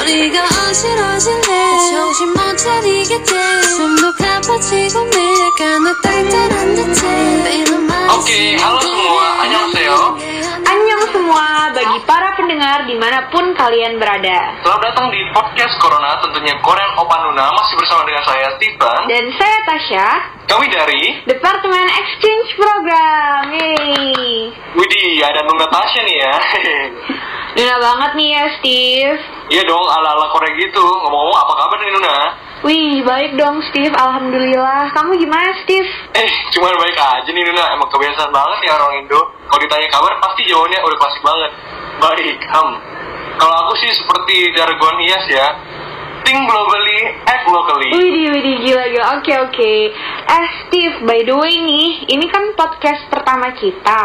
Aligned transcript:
머리가 0.00 0.44
어지러진데 0.44 1.46
정신 1.92 2.32
못 2.32 2.56
차리겠대 2.56 3.62
숨도 3.62 4.12
가빠지고 4.14 5.04
매일 5.04 5.54
가나 5.58 5.94
딸딸한 6.02 6.74
듯해 6.74 7.40
오케이 8.18 8.54
okay, 8.54 8.56
반갑습니다. 8.56 9.42
안녕하세요. 9.42 10.59
Semua 11.30 11.70
bagi 11.70 12.02
para 12.10 12.34
pendengar 12.34 12.90
di 12.90 12.98
mana 12.98 13.30
pun 13.30 13.54
kalian 13.54 14.02
berada. 14.02 14.50
Selamat 14.66 14.82
datang 14.82 15.14
di 15.14 15.22
podcast 15.30 15.78
Corona, 15.78 16.18
tentunya 16.18 16.58
Korean 16.58 16.90
Opa 16.98 17.22
Nuna 17.22 17.54
masih 17.54 17.78
bersama 17.78 18.02
dengan 18.02 18.26
saya 18.26 18.50
Steven. 18.58 19.00
Dan 19.06 19.30
saya 19.38 19.58
Tasya, 19.62 20.06
Kami 20.50 20.66
dari 20.66 21.22
Departemen 21.30 21.86
Exchange 21.86 22.50
Program. 22.58 23.46
Yeay. 23.46 24.50
Widih, 24.74 25.22
ada 25.22 25.46
Nuna 25.46 25.70
Tasya 25.70 26.02
nih 26.02 26.16
ya. 26.18 26.34
Nuna 27.62 27.76
banget 27.78 28.10
nih 28.18 28.28
ya 28.34 28.44
Steve. 28.58 29.18
Iya 29.54 29.62
dong, 29.70 29.86
ala-ala 29.86 30.34
Korea 30.34 30.50
gitu. 30.58 30.82
Ngomong-ngomong, 30.82 31.38
apa 31.46 31.52
kabar 31.54 31.78
nih 31.78 31.94
Nuna? 31.94 32.18
Wih, 32.60 33.00
baik 33.08 33.40
dong 33.40 33.64
Steve, 33.72 33.96
Alhamdulillah. 33.96 34.92
Kamu 34.92 35.16
gimana 35.16 35.48
Steve? 35.64 35.88
Eh, 36.12 36.28
cuman 36.52 36.76
baik 36.76 36.92
aja 36.92 37.30
nih 37.32 37.40
Nuna. 37.48 37.72
Emang 37.72 37.88
kebiasaan 37.88 38.28
banget 38.28 38.68
ya 38.68 38.76
orang 38.76 39.00
Indo. 39.00 39.32
Kalau 39.48 39.60
ditanya 39.64 39.88
kabar, 39.88 40.12
pasti 40.20 40.44
jawabannya 40.44 40.76
udah 40.84 40.98
klasik 41.00 41.22
banget. 41.24 41.50
Baik, 42.04 42.36
ham. 42.52 42.68
Kalau 43.40 43.56
aku 43.64 43.72
sih 43.80 43.88
seperti 43.96 44.52
jargon 44.52 45.00
IAS 45.00 45.24
ya. 45.32 45.46
Think 46.20 46.46
globally, 46.46 47.00
act 47.24 47.48
locally. 47.48 47.90
Widih, 47.90 48.28
widih, 48.30 48.56
gila, 48.62 48.84
gila. 48.92 49.06
Oke, 49.18 49.32
oke. 49.40 49.72
Eh, 50.30 50.46
Steve, 50.62 51.02
by 51.08 51.20
the 51.24 51.34
way 51.34 51.54
nih, 51.58 52.06
ini 52.12 52.26
kan 52.28 52.52
podcast 52.54 53.08
pertama 53.08 53.50
kita. 53.56 54.00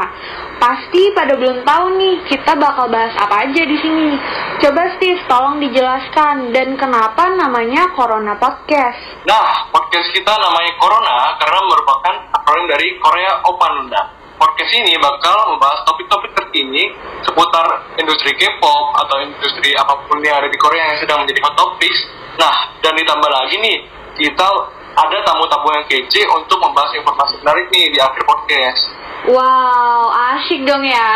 Pasti 0.55 1.11
pada 1.11 1.35
belum 1.35 1.67
tahu 1.67 1.85
nih, 1.99 2.15
kita 2.31 2.55
bakal 2.55 2.87
bahas 2.87 3.13
apa 3.19 3.45
aja 3.45 3.61
di 3.61 3.77
sini. 3.77 4.15
Coba 4.63 4.95
Steve, 4.95 5.21
tolong 5.27 5.59
dijelaskan. 5.59 6.55
Dan 6.55 6.79
kenapa 6.79 7.29
namanya 7.35 7.91
Corona 7.93 8.39
Podcast? 8.39 9.27
Nah, 9.27 9.69
podcast 9.69 10.09
kita 10.15 10.33
namanya 10.33 10.73
Corona 10.79 11.35
karena 11.37 11.59
merupakan 11.67 12.15
akronim 12.31 12.65
dari 12.71 12.87
Korea 12.97 13.43
Open. 13.45 13.91
Podcast 14.35 14.71
ini 14.75 14.99
bakal 14.99 15.55
membahas 15.55 15.87
topik-topik 15.87 16.35
terkini 16.35 16.91
seputar 17.23 17.87
industri 17.95 18.35
K-pop 18.35 18.91
atau 18.99 19.23
industri 19.23 19.71
apa 19.79 19.95
pun 20.03 20.19
yang 20.19 20.43
ada 20.43 20.51
di 20.51 20.59
Korea 20.59 20.91
yang 20.91 20.99
sedang 20.99 21.23
menjadi 21.23 21.39
hot 21.39 21.55
topics. 21.55 22.03
Nah, 22.35 22.75
dan 22.83 22.99
ditambah 22.99 23.31
lagi 23.31 23.55
nih, 23.63 23.87
kita 24.19 24.47
ada 24.95 25.17
tamu-tamu 25.23 25.71
yang 25.79 25.85
kece 25.87 26.27
untuk 26.27 26.59
membahas 26.59 26.91
informasi 26.99 27.39
menarik 27.43 27.67
nih 27.71 27.95
di 27.95 27.99
akhir 27.99 28.23
podcast. 28.27 28.91
Wow, 29.31 30.11
asyik 30.11 30.67
dong 30.67 30.83
ya. 30.83 31.15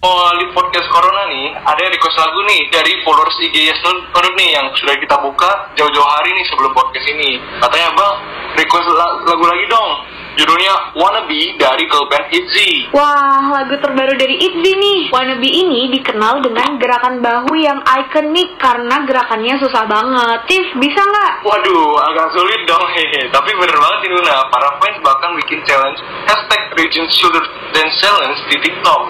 Oh, 0.00 0.32
di 0.40 0.48
podcast 0.56 0.88
Corona 0.88 1.28
nih, 1.28 1.52
ada 1.60 1.84
request 1.92 2.16
lagu 2.16 2.40
nih 2.48 2.72
dari 2.72 3.04
followers 3.04 3.36
IG 3.36 3.52
Yes 3.68 3.84
Nunut 3.84 4.32
nih 4.32 4.56
yang 4.56 4.72
sudah 4.72 4.96
kita 4.96 5.12
buka 5.20 5.76
jauh-jauh 5.76 6.08
hari 6.16 6.32
nih 6.40 6.44
sebelum 6.48 6.72
podcast 6.72 7.04
ini. 7.04 7.36
Katanya 7.60 7.92
bang, 7.92 8.14
request 8.56 8.88
la- 8.96 9.28
lagu 9.28 9.44
lagi 9.44 9.68
dong. 9.68 9.90
Judulnya 10.38 10.94
Wannabe 10.94 11.58
dari 11.58 11.84
girl 11.90 12.06
band 12.06 12.30
ITZY. 12.30 12.94
Wah, 12.94 13.50
lagu 13.50 13.74
terbaru 13.82 14.14
dari 14.14 14.38
ITZY 14.38 14.72
nih. 14.78 15.00
Wannabe 15.10 15.48
ini 15.50 15.90
dikenal 15.98 16.44
dengan 16.44 16.78
gerakan 16.78 17.18
bahu 17.18 17.52
yang 17.58 17.82
ikonik 17.82 18.54
karena 18.60 19.02
gerakannya 19.06 19.58
susah 19.58 19.84
banget. 19.90 20.38
Steve, 20.46 20.70
bisa 20.78 21.00
nggak? 21.02 21.32
Waduh, 21.42 21.98
agak 22.10 22.28
sulit 22.34 22.60
dong 22.66 22.84
hehe. 22.94 23.30
Tapi 23.30 23.50
bener 23.54 23.76
banget 23.76 23.98
nih 24.06 24.10
Luna, 24.14 24.36
para 24.50 24.68
fans 24.78 24.98
bahkan 25.02 25.30
bikin 25.38 25.62
challenge 25.66 25.98
hashtag 26.26 26.62
Region 26.78 27.06
Shoulder 27.10 27.42
Dance 27.74 27.96
Challenge 27.98 28.38
di 28.50 28.56
TikTok. 28.62 29.00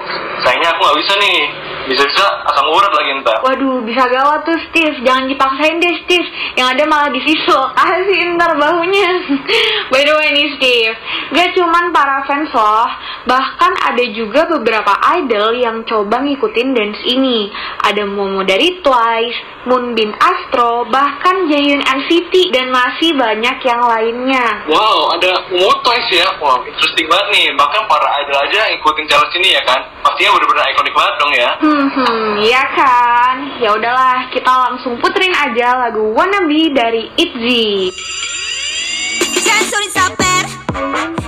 Sayangnya 0.45 0.73
aku 0.73 0.81
nggak 0.85 0.99
bisa 1.05 1.13
nih. 1.21 1.41
Bisa-bisa 1.91 2.23
asam 2.47 2.71
urat 2.71 2.93
lagi 2.93 3.11
entah. 3.19 3.39
Waduh, 3.43 3.83
bisa 3.83 4.05
gawat 4.07 4.47
tuh 4.47 4.57
Steve. 4.71 5.01
Jangan 5.03 5.27
dipaksain 5.27 5.81
deh 5.81 5.95
Steve. 6.07 6.29
Yang 6.55 6.69
ada 6.77 6.85
malah 6.87 7.11
disisul. 7.11 7.63
Kasih 7.79 8.37
ntar 8.37 8.53
bahunya. 8.57 9.11
By 9.93 10.03
the 10.07 10.15
way 10.15 10.29
nih 10.31 10.49
Steve, 10.61 10.95
gak 11.32 11.50
cuman 11.56 11.90
para 11.90 12.26
fans 12.28 12.52
loh. 12.52 12.90
Bahkan 13.26 13.72
ada 13.90 14.04
juga 14.14 14.46
beberapa 14.46 14.94
idol 15.22 15.58
yang 15.58 15.78
coba 15.88 16.22
ngikutin 16.22 16.70
dance 16.76 17.02
ini. 17.08 17.50
Ada 17.82 18.06
Momo 18.06 18.46
dari 18.46 18.82
Twice, 18.84 19.66
Moonbin 19.66 20.14
Astro, 20.18 20.86
bahkan 20.90 21.50
Jaehyun 21.50 21.82
NCT, 21.82 22.54
dan 22.54 22.70
masih 22.70 23.18
banyak 23.18 23.58
yang 23.66 23.82
lainnya. 23.82 24.46
Wow, 24.70 25.18
ada 25.18 25.50
Motoys 25.50 26.08
ya. 26.14 26.28
Wah, 26.38 26.62
interesting 26.66 27.10
banget 27.10 27.28
nih. 27.34 27.46
Bahkan 27.58 27.82
para 27.90 28.08
idol 28.22 28.38
aja 28.46 28.60
ngikutin 28.74 29.06
challenge 29.10 29.36
ini 29.42 29.50
ya 29.58 29.62
kan. 29.66 29.82
Pastinya 30.06 30.38
bener-bener 30.38 30.70
ikonik 30.76 30.94
banget 30.94 31.16
dong 31.18 31.34
ya. 31.34 31.50
Hmm, 31.62 31.88
hmm, 31.90 32.30
iya 32.46 32.64
kan? 32.78 33.36
Ya 33.58 33.70
udahlah, 33.74 34.30
kita 34.30 34.52
langsung 34.52 35.02
puterin 35.02 35.34
aja 35.34 35.88
lagu 35.88 36.14
Wannabe 36.14 36.74
dari 36.74 37.10
ITZY. 37.18 37.90
잔소리 39.46 39.90
섞어 39.90 40.29
Música 40.73 41.20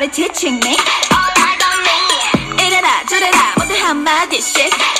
everybody 0.00 0.10
teaching 0.10 0.54
me 0.60 0.76
All 1.12 1.32
eyes 1.36 1.60
on 1.68 1.76
me 1.84 2.66
이래라 2.66 3.04
저래라 3.06 3.54
모두 3.58 3.74
한마디씩 3.74 4.99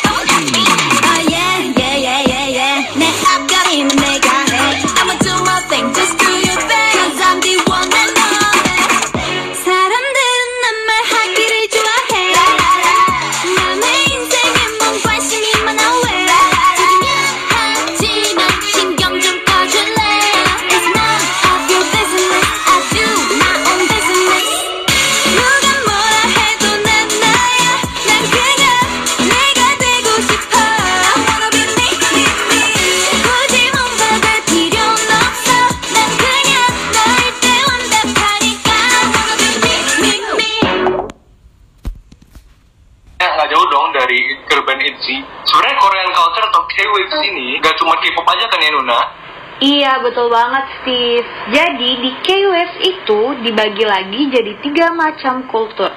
Iya, 49.60 50.00
betul 50.00 50.32
banget, 50.32 50.64
Steve. 50.80 51.28
Jadi, 51.52 51.90
di 52.00 52.10
K-Waves 52.24 52.76
itu 52.80 53.20
dibagi 53.44 53.84
lagi 53.84 54.32
jadi 54.32 54.56
tiga 54.64 54.88
macam 54.96 55.44
kultur. 55.52 55.92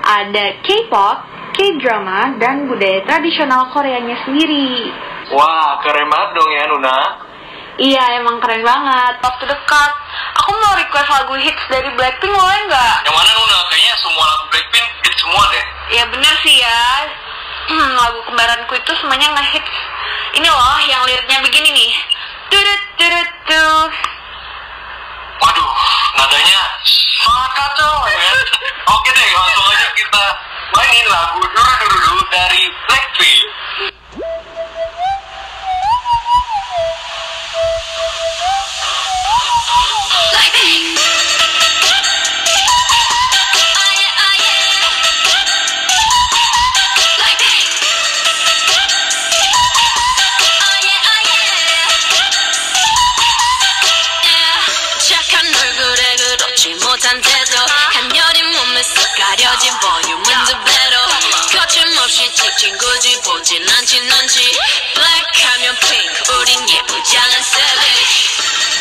Ada 0.00 0.64
K-pop, 0.64 1.16
K-drama, 1.52 2.40
dan 2.40 2.64
budaya 2.64 3.04
tradisional 3.04 3.68
Koreanya 3.76 4.24
sendiri. 4.24 4.88
Wah, 5.36 5.84
keren 5.84 6.08
banget 6.08 6.30
dong 6.32 6.48
ya, 6.48 6.64
Nuna. 6.64 6.98
Iya, 7.76 8.04
emang 8.24 8.40
keren 8.40 8.64
banget. 8.64 9.20
Waktu 9.20 9.52
dekat, 9.52 9.92
aku 10.40 10.50
mau 10.64 10.72
request 10.72 11.08
lagu 11.12 11.36
hits 11.36 11.64
dari 11.68 11.92
Blackpink, 11.92 12.32
boleh 12.32 12.60
nggak? 12.72 12.96
Yang 13.04 13.16
mana, 13.20 13.30
Nuna? 13.36 13.58
Kayaknya 13.68 13.94
semua 14.00 14.24
lagu 14.32 14.44
Blackpink 14.48 14.88
hits 15.04 15.20
semua 15.20 15.44
deh. 15.52 15.66
Ya, 15.92 16.04
bener 16.08 16.34
sih 16.40 16.56
ya. 16.56 16.80
lagu 18.00 18.20
kembaranku 18.32 18.72
itu 18.80 18.92
semuanya 18.96 19.28
ngehits. 19.28 19.76
Ini 20.40 20.48
loh, 20.48 20.80
yang 20.88 21.04
liriknya 21.04 21.44
begini 21.44 21.68
nih. 21.68 21.92
Dudut 22.48 22.83
Waduh, 25.42 25.70
nadanya 26.14 26.62
sangat 26.86 27.50
kacau 27.58 28.06
ya. 28.06 28.32
Oke 28.86 29.10
deh, 29.10 29.28
langsung 29.34 29.66
aja 29.66 29.88
kita 29.98 30.24
mainin 30.78 31.06
lagu 31.10 31.42
dulu 31.42 31.74
dulu 31.90 32.16
dari 32.30 32.70
Blackpink. 32.86 33.42
Like 40.34 41.03
못한 56.94 57.20
태도 57.20 57.58
한여린 57.90 58.52
몸에서 58.52 59.02
가려진 59.18 59.72
볼륨은 59.80 60.44
두 60.44 60.52
배로 60.62 61.58
거침없이 61.58 62.32
찍힌 62.32 62.78
굳이 62.78 63.20
보진 63.22 63.68
않지 63.68 63.98
Black 64.94 65.44
하면 65.44 65.76
pink 65.80 66.38
우린 66.38 66.70
예쁘지 66.70 67.18
않은 67.18 67.38
savage 67.40 68.28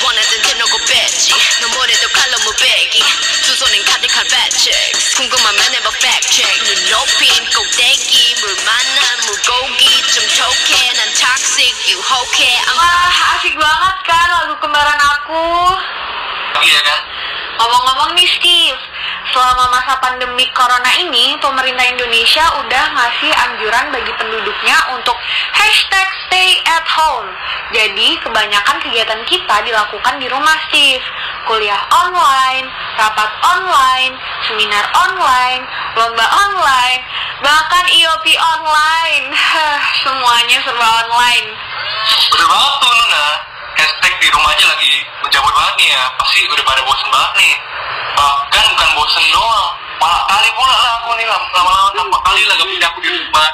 원하던 0.04 0.42
대놓고 0.44 0.78
뺐지. 0.86 1.34
너무래도 1.62 2.08
칼로 2.10 2.38
무배기. 2.40 3.04
두 3.46 3.56
손엔 3.56 3.84
가득한 3.86 4.26
fat 4.28 4.60
checks 4.60 5.16
궁금하면 5.16 5.74
해봐 5.74 5.90
fact 5.96 6.30
check 6.30 6.64
눈 6.66 6.90
높인 6.92 7.50
꼭대기. 7.50 8.36
물 8.42 8.56
만난 8.64 9.26
물고기. 9.26 10.04
좀 10.12 10.28
톡해. 10.28 10.94
난 10.94 11.14
toxic. 11.14 11.74
유혹해 11.90 12.62
I'm 12.68 12.78
Wah, 12.78 13.38
asik 13.38 13.58
banget 13.58 13.96
kan 14.06 14.28
lagu 14.30 14.54
kembaran 14.60 15.00
aku. 15.02 15.42
Iya 16.62 16.80
kan? 16.84 17.13
Ngomong-ngomong 17.64 18.12
nih 18.20 18.28
Steve, 18.28 18.82
selama 19.32 19.72
masa 19.72 19.96
pandemi 20.04 20.44
corona 20.52 20.92
ini, 21.00 21.32
pemerintah 21.40 21.88
Indonesia 21.88 22.44
udah 22.60 22.84
ngasih 22.92 23.32
anjuran 23.32 23.88
bagi 23.88 24.12
penduduknya 24.20 24.76
untuk 24.92 25.16
hashtag 25.56 26.04
stay 26.28 26.60
at 26.68 26.84
home. 26.84 27.32
Jadi 27.72 28.20
kebanyakan 28.20 28.84
kegiatan 28.84 29.24
kita 29.24 29.64
dilakukan 29.64 30.20
di 30.20 30.28
rumah 30.28 30.60
Steve. 30.68 31.08
Kuliah 31.48 31.80
online, 31.88 32.68
rapat 33.00 33.32
online, 33.48 34.12
seminar 34.44 34.84
online, 35.00 35.64
lomba 35.96 36.28
online, 36.28 37.00
bahkan 37.40 37.88
IOP 37.88 38.28
online. 38.36 39.32
Semuanya 40.04 40.60
serba 40.68 41.08
online. 41.08 41.48
Bener 42.28 42.44
banget 42.44 42.76
Nuna. 42.92 43.53
Hashtag 43.78 44.14
di 44.22 44.28
rumah 44.32 44.52
aja 44.54 44.66
lagi 44.70 44.94
menjamur 45.24 45.54
banget 45.54 45.74
nih 45.82 45.88
ya. 45.94 46.04
Pasti 46.20 46.40
udah 46.48 46.66
pada 46.66 46.82
bosen 46.86 47.08
banget 47.10 47.32
nih. 47.40 47.54
Bahkan 48.14 48.64
bukan 48.74 48.90
bosen 48.98 49.26
doang. 49.34 49.68
Malah 50.04 50.22
kali 50.28 50.50
pula 50.52 50.76
lah 50.76 50.92
aku 51.00 51.10
nih 51.16 51.28
lama-lama 51.28 51.96
nampak 51.96 52.22
kali 52.28 52.42
lah 52.44 52.54
gak 52.60 52.68
punya 52.68 52.88
aku 52.92 53.00
di 53.00 53.10
rumah. 53.10 53.50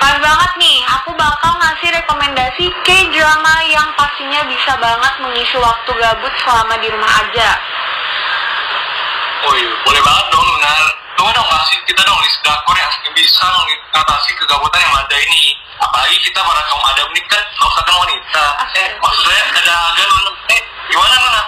Pas 0.00 0.16
banget 0.16 0.52
nih, 0.56 0.78
aku 0.88 1.10
bakal 1.14 1.52
ngasih 1.60 1.88
rekomendasi 2.00 2.64
K-drama 2.82 3.54
yang 3.68 3.88
pastinya 3.94 4.40
bisa 4.48 4.72
banget 4.80 5.14
mengisi 5.20 5.56
waktu 5.60 5.90
gabut 5.94 6.32
selama 6.42 6.74
di 6.80 6.88
rumah 6.88 7.12
aja. 7.20 7.50
Oh 9.44 9.54
iya, 9.54 9.70
boleh 9.84 10.02
banget 10.02 10.26
dong 10.32 10.44
Nuna. 10.44 10.72
Coba 11.14 11.30
dong 11.36 11.48
kasih 11.52 11.78
kita 11.84 12.00
dong 12.02 12.18
list 12.24 12.40
drakor 12.42 12.76
yang 12.80 12.90
bisa 13.12 13.44
mengatasi 13.44 14.30
kegabutan 14.40 14.80
yang 14.82 14.94
ada 14.98 15.16
ini. 15.20 15.44
Apalagi 15.80 16.16
kita 16.22 16.40
para 16.42 16.62
kaum 16.70 16.84
adam 16.86 17.08
ini 17.14 17.22
kan 17.26 17.42
maksudnya 17.58 17.94
wanita. 17.98 18.44
Eh, 18.78 18.88
maksudnya 18.98 19.42
ada 19.58 19.74
agak 19.90 20.06
Nuna. 20.06 20.32
Eh, 20.54 20.60
gimana 20.90 21.14
Nuna? 21.18 21.42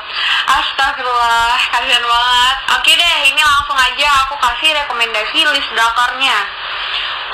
Astagfirullah, 0.46 1.58
kasihan 1.70 2.04
banget. 2.06 2.56
Oke 2.78 2.92
deh, 2.94 3.16
ini 3.30 3.42
langsung 3.42 3.78
aja 3.78 4.08
aku 4.26 4.34
kasih 4.38 4.70
rekomendasi 4.82 5.38
list 5.54 5.70
drakornya. 5.74 6.38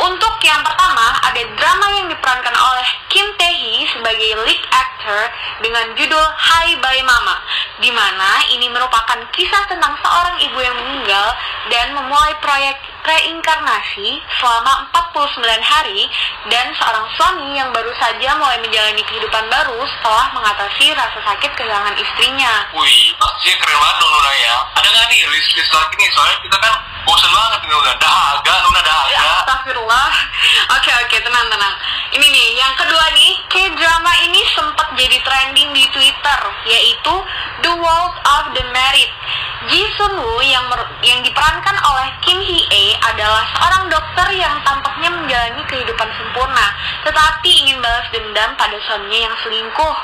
Untuk 0.01 0.35
yang 0.41 0.65
pertama, 0.65 1.21
ada 1.21 1.43
drama 1.53 1.87
yang 1.93 2.09
diperankan 2.09 2.57
oleh 2.57 2.89
Kim 3.13 3.29
Tae 3.37 3.53
Hee 3.53 3.85
sebagai 3.93 4.41
lead 4.49 4.65
actor 4.73 5.21
dengan 5.61 5.93
judul 5.93 6.25
Hi 6.33 6.81
Bye 6.81 7.05
Mama, 7.05 7.37
di 7.77 7.93
mana 7.93 8.41
ini 8.49 8.73
merupakan 8.73 9.21
kisah 9.37 9.69
tentang 9.69 9.93
seorang 10.01 10.41
ibu 10.41 10.59
yang 10.65 10.75
meninggal 10.81 11.29
dan 11.69 11.93
memulai 11.93 12.33
proyek 12.41 12.81
reinkarnasi 13.03 14.23
selama 14.39 14.87
49 15.13 15.43
hari 15.61 16.07
dan 16.51 16.71
seorang 16.79 17.07
suami 17.19 17.59
yang 17.59 17.71
baru 17.75 17.91
saja 17.99 18.35
mulai 18.39 18.59
menjalani 18.63 19.03
kehidupan 19.03 19.45
baru 19.51 19.83
setelah 19.99 20.31
mengatasi 20.35 20.95
rasa 20.95 21.19
sakit 21.23 21.51
kehilangan 21.59 21.95
istrinya. 21.99 22.67
Wih, 22.75 23.15
pastinya 23.19 23.57
keren 23.59 23.79
banget 23.79 23.97
dong 23.99 24.13
Nuna 24.15 24.33
ya. 24.39 24.57
Ada 24.79 24.89
nggak 24.89 25.07
nih 25.11 25.21
list-list 25.35 25.73
lagi 25.75 25.95
nih? 25.99 26.11
Soalnya 26.15 26.39
kita 26.47 26.57
kan 26.63 26.75
bosen 27.03 27.31
banget 27.35 27.59
nih 27.63 27.71
Nuna. 27.71 27.93
Dahaga, 27.99 28.55
Nuna 28.67 28.81
dahaga. 28.87 29.21
Astagfirullah. 29.43 30.11
Oke 30.79 30.91
oke 31.03 31.17
tenang 31.23 31.47
tenang. 31.51 31.75
Ini 32.13 32.27
nih 32.29 32.49
yang 32.61 32.75
kedua 32.77 33.05
nih 33.17 33.31
K-drama 33.49 34.13
ini 34.31 34.41
sempat 34.53 34.89
jadi 34.95 35.19
trending 35.25 35.71
di 35.75 35.85
Twitter 35.91 36.41
yaitu 36.69 37.15
The 37.67 37.73
World 37.73 38.17
of 38.21 38.45
the 38.55 38.65
Married. 38.71 39.13
Ji 39.71 39.87
Sun 39.95 40.19
Woo 40.19 40.43
yang 40.43 40.67
yang 41.07 41.23
diperankan 41.23 41.77
oleh 41.87 42.09
Kim 42.27 42.43
Hee 42.43 42.92
adalah 43.01 43.45
seorang 43.57 43.89
dokter 43.89 44.29
yang 44.37 44.57
tampaknya 44.67 45.09
menjalani 45.09 45.63
kehidupan 45.69 46.09
sempurna, 46.17 46.67
tetapi 47.07 47.51
ingin 47.65 47.79
balas 47.81 48.07
dendam 48.13 48.51
pada 48.59 48.77
suaminya 48.85 49.31
yang 49.31 49.37
selingkuh. 49.41 49.97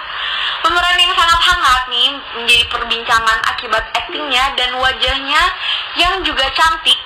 Pemeran 0.65 0.99
yang 0.99 1.15
sangat 1.15 1.41
hangat 1.41 1.83
nih 1.93 2.09
menjadi 2.37 2.65
perbincangan 2.73 3.39
akibat 3.47 3.85
aktingnya 3.95 4.45
dan 4.59 4.75
wajahnya 4.77 5.43
yang 5.97 6.21
juga 6.27 6.45
cantik 6.53 6.99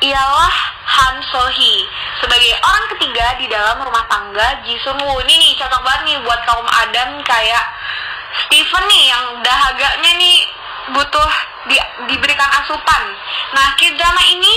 ialah 0.00 0.54
Han 0.90 1.20
So 1.28 1.44
Hee 1.52 1.84
sebagai 2.24 2.56
orang 2.64 2.84
ketiga 2.96 3.36
di 3.36 3.46
dalam 3.52 3.84
rumah 3.84 4.04
tangga 4.08 4.64
Ji 4.64 4.76
Sun 4.80 4.96
Woo 4.96 5.20
ini 5.28 5.34
nih 5.36 5.52
cocok 5.60 5.80
banget 5.84 6.02
nih 6.08 6.16
buat 6.24 6.40
kaum 6.48 6.64
adam 6.64 7.20
kayak 7.24 7.64
Steven 8.48 8.84
nih 8.88 9.04
yang 9.12 9.24
dahaganya 9.44 10.12
nih 10.16 10.36
butuh 10.94 11.30
di- 11.68 11.88
diberikan 12.10 12.50
asupan. 12.62 13.02
Nah, 13.54 13.74
drama 13.76 14.22
ini 14.26 14.54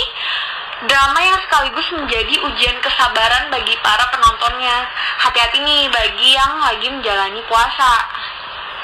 drama 0.87 1.19
yang 1.23 1.39
sekaligus 1.47 1.87
menjadi 1.95 2.35
ujian 2.43 2.77
kesabaran 2.83 3.47
bagi 3.49 3.75
para 3.79 4.05
penontonnya. 4.11 4.87
Hati-hati 5.23 5.63
nih 5.63 5.87
bagi 5.89 6.35
yang 6.35 6.59
lagi 6.59 6.87
menjalani 6.91 7.41
puasa. 7.47 7.91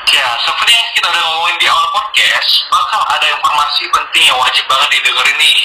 Ya, 0.09 0.25
seperti 0.41 0.73
yang 0.73 0.89
kita 0.97 1.05
udah 1.13 1.21
ngomongin 1.21 1.57
di 1.61 1.67
awal 1.69 1.85
podcast, 1.93 2.65
bakal 2.73 3.01
ada 3.13 3.29
informasi 3.29 3.85
penting 3.93 4.25
yang 4.25 4.41
wajib 4.41 4.65
banget 4.65 4.89
didengerin 4.97 5.37
nih. 5.37 5.59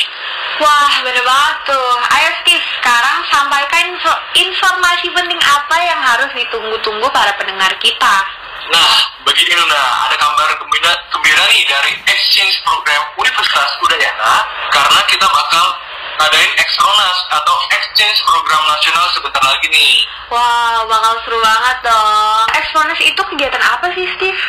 Wah, 0.60 0.92
bener 1.00 1.24
banget 1.24 1.56
tuh. 1.64 1.90
Ayo 2.12 2.28
Steve, 2.44 2.66
sekarang 2.76 3.24
sampaikan 3.32 3.88
info- 3.88 4.22
informasi 4.36 5.08
penting 5.16 5.40
apa 5.40 5.76
yang 5.80 5.96
harus 5.96 6.28
ditunggu-tunggu 6.36 7.08
para 7.08 7.32
pendengar 7.40 7.72
kita. 7.80 8.43
Nah, 8.64 8.96
begini 9.28 9.52
Nuna, 9.60 10.08
ada 10.08 10.16
kabar 10.16 10.48
gembira, 10.56 10.92
gembira 11.12 11.44
nih 11.52 11.62
dari 11.68 11.92
exchange 12.08 12.56
program 12.64 13.02
Universitas 13.20 13.76
Udayana, 13.84 14.34
karena 14.72 15.00
kita 15.04 15.26
bakal 15.28 15.66
adain 16.24 16.52
Extronas 16.56 17.18
atau 17.28 17.56
exchange 17.76 18.24
program 18.24 18.62
nasional 18.64 19.04
sebentar 19.12 19.42
lagi 19.44 19.68
nih. 19.68 20.08
Wow, 20.32 20.88
bakal 20.88 21.12
seru 21.28 21.38
banget 21.44 21.76
dong. 21.84 22.44
Exponus 22.56 23.00
itu 23.04 23.20
kegiatan 23.36 23.60
apa 23.60 23.92
sih, 23.92 24.08
Steve? 24.16 24.44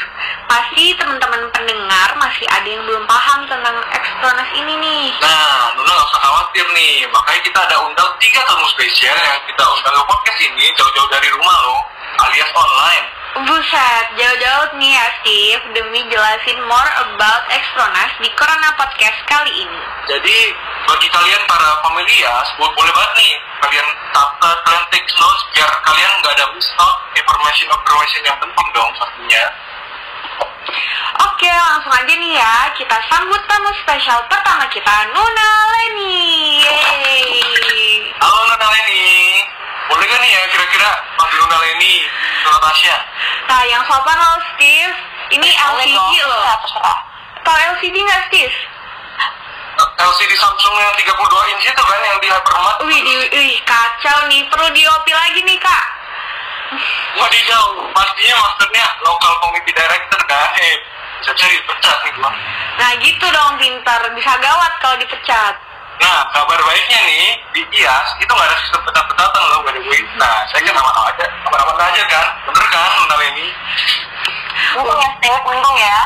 Pasti 0.47 0.95
teman-teman 0.95 1.51
pendengar 1.51 2.15
masih 2.15 2.47
ada 2.47 2.67
yang 2.69 2.87
belum 2.87 3.03
paham 3.03 3.43
tentang 3.51 3.75
Exponus 3.91 4.49
ini 4.55 4.73
nih. 4.79 5.05
Nah, 5.19 5.75
Nuna 5.75 5.91
nggak 5.91 6.07
usah 6.07 6.21
khawatir 6.23 6.65
nih, 6.71 7.03
makanya 7.11 7.41
kita 7.43 7.59
ada 7.67 7.77
undang 7.83 8.09
tiga 8.23 8.39
tamu 8.47 8.63
spesial 8.71 9.17
yang 9.19 9.43
kita 9.43 9.63
undang 9.67 9.91
ke 9.91 10.03
podcast 10.07 10.39
ini 10.39 10.65
jauh-jauh 10.79 11.09
dari 11.11 11.27
rumah 11.35 11.57
loh, 11.67 11.83
alias 12.23 12.51
online. 12.55 13.24
Buset, 13.35 14.05
jauh-jauh 14.15 14.79
nih 14.79 14.95
ya, 14.95 15.05
Steve, 15.19 15.63
demi 15.75 16.07
jelasin 16.07 16.55
more 16.71 16.91
about 17.03 17.43
Exponus 17.51 18.15
di 18.23 18.31
Corona 18.31 18.71
Podcast 18.79 19.19
kali 19.27 19.51
ini. 19.51 19.79
Jadi 20.07 20.37
bagi 20.87 21.07
kalian 21.11 21.43
para 21.43 21.83
familias, 21.83 22.47
bo- 22.55 22.71
boleh 22.71 22.95
banget 22.95 23.11
nih 23.19 23.33
kalian 23.59 23.87
catat, 24.15 24.57
kalian 24.63 24.85
take 24.87 25.11
notes 25.19 25.41
biar 25.51 25.67
kalian 25.83 26.11
nggak 26.23 26.31
ada 26.31 26.47
miss 26.55 26.71
out 26.79 26.95
information 27.11 27.67
information 27.67 28.21
yang 28.23 28.37
penting 28.39 28.67
dong 28.71 28.87
pastinya. 28.95 29.43
Oke, 31.27 31.51
langsung 31.51 31.91
aja 31.91 32.13
nih 32.15 32.39
ya, 32.39 32.55
kita 32.71 32.97
sambut 33.11 33.41
tamu 33.51 33.67
spesial 33.83 34.23
pertama 34.31 34.63
kita, 34.71 35.11
Nuna 35.11 35.49
Leni. 35.75 36.63
Yeay. 36.63 38.15
Halo 38.15 38.41
Nuna 38.47 38.67
Leni, 38.71 39.43
boleh 39.91 40.05
gak 40.07 40.19
nih 40.23 40.31
ya 40.31 40.41
kira-kira 40.55 40.89
Nuna 41.35 41.57
Leni, 41.59 41.93
Nuna 42.43 42.59
Tasya? 42.61 42.95
Nah, 43.45 43.61
yang 43.67 43.83
sopan 43.85 44.17
loh, 44.17 44.37
Steve. 44.55 44.95
Ini 45.33 45.49
LCD 45.49 46.13
loh. 46.23 46.41
Tahu 47.41 47.57
LCD 47.77 47.95
nggak, 47.97 48.21
Steve? 48.29 48.55
Eh, 49.75 49.89
LCD 49.99 50.31
Samsung 50.33 50.73
yang 50.79 50.93
32 50.95 51.51
inch 51.51 51.65
itu 51.67 51.83
kan 51.83 51.99
yang 52.01 52.17
di 52.21 52.27
Hypermart. 52.29 52.77
Wih, 52.85 53.01
di- 53.01 53.29
wih, 53.33 53.53
kacau 53.65 54.17
nih. 54.31 54.47
Perlu 54.47 54.67
diopi 54.71 55.11
lagi 55.11 55.41
nih, 55.43 55.57
Kak. 55.59 55.85
Wadidaw, 57.15 57.65
pastinya 57.93 58.35
maksudnya 58.41 58.85
local 59.03 59.33
committee 59.39 59.75
director 59.75 60.21
kan? 60.25 60.49
Eh, 60.59 60.75
bisa 61.21 61.31
cari 61.33 61.57
pecat 61.63 61.97
nih 62.05 62.11
gua. 62.17 62.31
Nah, 62.75 62.91
gitu 62.99 63.25
dong, 63.25 63.55
pintar. 63.57 64.01
Bisa 64.13 64.31
gawat 64.39 64.71
kalau 64.83 64.97
dipecat. 64.99 65.55
Nah, 65.95 66.19
kabar 66.35 66.59
baiknya 66.59 66.99
nih, 67.07 67.25
di 67.55 67.61
IAS 67.79 68.19
itu 68.19 68.27
nggak 68.27 68.47
ada 68.51 68.57
sistem 68.59 68.81
pecat-pecatan 68.83 69.43
loh, 69.47 69.59
by 69.63 69.71
the 69.71 69.81
way. 69.87 70.01
Nah, 70.19 70.43
saya 70.51 70.61
kan 70.67 70.75
aman 70.75 70.95
aja, 71.07 71.25
aman-aman 71.47 71.77
aja 71.87 72.03
kan? 72.11 72.27
Bener 72.43 72.65
kan, 72.67 72.89
Nona 72.99 73.15
Leni? 73.15 73.47
Untung 74.75 74.99
ya, 74.99 75.09
Steph, 75.19 75.43
untung 75.47 75.77
ya. 75.79 75.99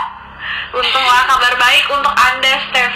Untunglah 0.69 1.21
kabar 1.25 1.53
baik 1.57 1.85
untuk 1.89 2.13
Anda, 2.13 2.53
Steph. 2.69 2.95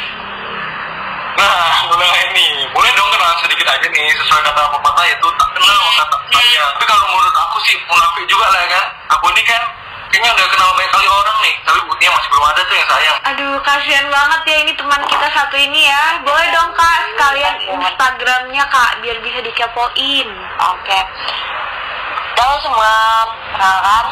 Nah, 1.33 1.73
Nona 1.89 2.07
Leni, 2.13 2.49
boleh 2.69 2.91
dong 2.93 3.09
kenalan 3.09 3.37
sedikit 3.41 3.67
aja 3.67 3.87
nih, 3.89 4.07
sesuai 4.13 4.41
kata 4.45 4.61
pepatah 4.77 5.05
itu 5.09 5.27
tak 5.33 5.49
kenal 5.57 5.77
maka 5.89 6.03
tak 6.13 6.21
sayang. 6.37 6.69
Tapi 6.77 6.85
kalau 6.85 7.03
menurut 7.09 7.35
aku 7.35 7.57
sih, 7.65 7.75
munafik 7.89 8.25
juga 8.29 8.45
lah 8.53 8.59
ya 8.61 8.69
kan? 8.69 8.85
Aku 9.17 9.25
ini 9.33 9.41
kan 9.49 9.61
kayaknya 10.13 10.29
udah 10.37 10.45
kenal 10.53 10.69
banyak 10.77 10.91
kali 10.93 11.07
orang 11.09 11.37
nih, 11.41 11.55
tapi 11.65 11.79
buktinya 11.89 12.11
masih 12.13 12.29
belum 12.29 12.45
ada 12.45 12.61
tuh 12.61 12.75
yang 12.77 12.89
sayang. 12.93 13.17
Aduh, 13.33 13.57
kasihan 13.65 14.07
banget 14.13 14.41
ya 14.45 14.57
ini 14.61 14.73
teman 14.77 15.01
kita 15.09 15.27
satu 15.33 15.55
ini 15.57 15.81
ya. 15.89 16.21
Boleh 16.21 16.47
dong, 16.53 16.69
Kak, 16.77 16.97
sekalian 17.09 17.55
Instagramnya, 17.65 18.63
Kak, 18.69 19.01
biar 19.01 19.17
bisa 19.25 19.41
dikepoin. 19.41 20.29
Oke. 20.69 20.99
Halo 22.37 22.59
semua, 22.61 22.93
perkenalkan 23.25 24.05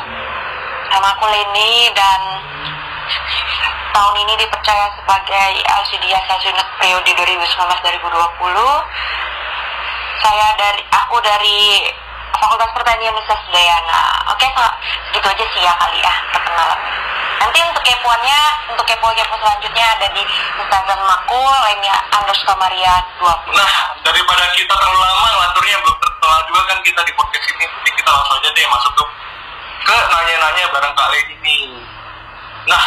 nama 0.89 1.07
aku 1.13 1.25
Leni 1.29 1.93
dan 1.93 2.21
tahun 3.93 4.15
ini 4.25 4.33
dipercaya 4.41 4.87
sebagai 4.97 5.49
LCD 5.61 6.09
Sales 6.25 6.49
Unit 6.49 6.67
periode 6.81 7.11
2019-2020. 7.13 8.09
Saya 10.21 10.47
dari 10.57 10.81
aku 10.89 11.17
dari 11.21 11.85
Fakultas 12.41 12.73
Pertanian 12.73 13.13
Universitas 13.13 13.45
Udayana. 13.53 14.01
Oke, 14.33 14.49
Kak, 14.49 14.73
segitu 15.13 15.27
aja 15.29 15.45
sih 15.53 15.61
ya 15.61 15.73
kali 15.77 16.01
ya 16.01 16.13
perkenalan. 16.33 16.79
Nanti 17.41 17.57
untuk 17.61 17.83
kepoannya, 17.85 18.41
untuk 18.73 18.85
kepo-kepo 18.85 19.33
selanjutnya 19.37 19.85
ada 19.97 20.07
di 20.13 20.21
Instagram 20.57 21.01
aku, 21.05 21.37
lainnya 21.37 21.97
underscore 22.17 22.57
Maria 22.57 23.01
20. 23.21 23.57
Nah, 23.57 23.73
daripada 24.01 24.43
kita 24.57 24.73
terlalu 24.73 24.99
lama 25.01 25.29
ngaturnya 25.41 25.77
belum 25.85 25.97
terkenal 26.01 26.39
juga 26.49 26.61
kan 26.69 26.77
kita 26.81 27.01
di 27.05 27.13
podcast 27.13 27.45
ini, 27.49 27.65
jadi 27.65 27.91
kita 27.97 28.09
langsung 28.09 28.35
aja 28.41 28.49
deh 28.53 28.65
masuk 28.69 28.91
ke 28.97 29.03
ke 29.81 29.95
nanya-nanya 29.97 30.65
bareng 30.69 30.93
Kak 30.93 31.07
Leni 31.13 31.33
ini. 31.41 31.57
Nah, 32.69 32.85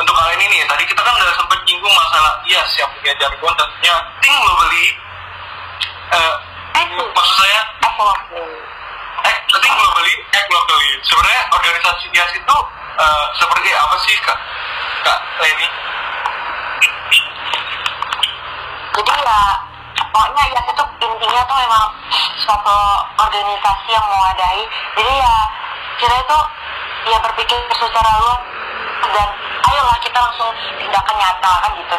untuk 0.00 0.16
kali 0.16 0.32
ini 0.40 0.44
nih, 0.56 0.60
tadi 0.68 0.84
kita 0.88 1.00
kan 1.00 1.12
udah 1.12 1.36
sempat 1.36 1.58
nyinggung 1.64 1.92
masalah 1.92 2.32
iya 2.48 2.60
siap 2.72 2.88
punya 2.96 3.12
jargon 3.20 3.52
tentunya 3.56 3.94
ting 4.20 4.36
globally. 4.40 4.86
Eh, 6.12 6.34
Aku. 6.72 7.04
maksud 7.08 7.36
saya 7.40 7.60
Aku 7.84 8.04
act 9.26 9.40
think 9.52 9.74
globally, 9.74 10.14
act 10.34 10.48
locally. 10.50 10.92
Sebenarnya 11.06 11.42
organisasi 11.54 12.04
IAS 12.12 12.32
itu 12.34 12.56
eh, 12.98 13.24
seperti 13.38 13.68
apa 13.74 13.96
sih 14.06 14.16
Kak? 14.22 14.38
Kak 15.02 15.18
Leni? 15.42 15.68
jadi 18.92 19.18
ya 19.24 19.40
pokoknya 20.12 20.44
ya 20.52 20.60
itu 20.68 20.84
intinya 21.04 21.42
tuh 21.48 21.56
memang 21.56 21.84
suatu 22.40 22.78
organisasi 23.18 23.88
yang 23.92 24.06
mewadahi 24.08 24.64
jadi 24.96 25.12
ya 25.20 25.34
kita 26.00 26.14
itu 26.16 26.38
ya 27.12 27.18
berpikir 27.20 27.58
secara 27.76 28.10
luas 28.20 28.40
dan 29.12 29.28
ayolah 29.68 29.98
kita 30.00 30.18
langsung 30.20 30.50
tindakan 30.78 31.16
nyata 31.18 31.52
kan 31.66 31.70
gitu 31.76 31.96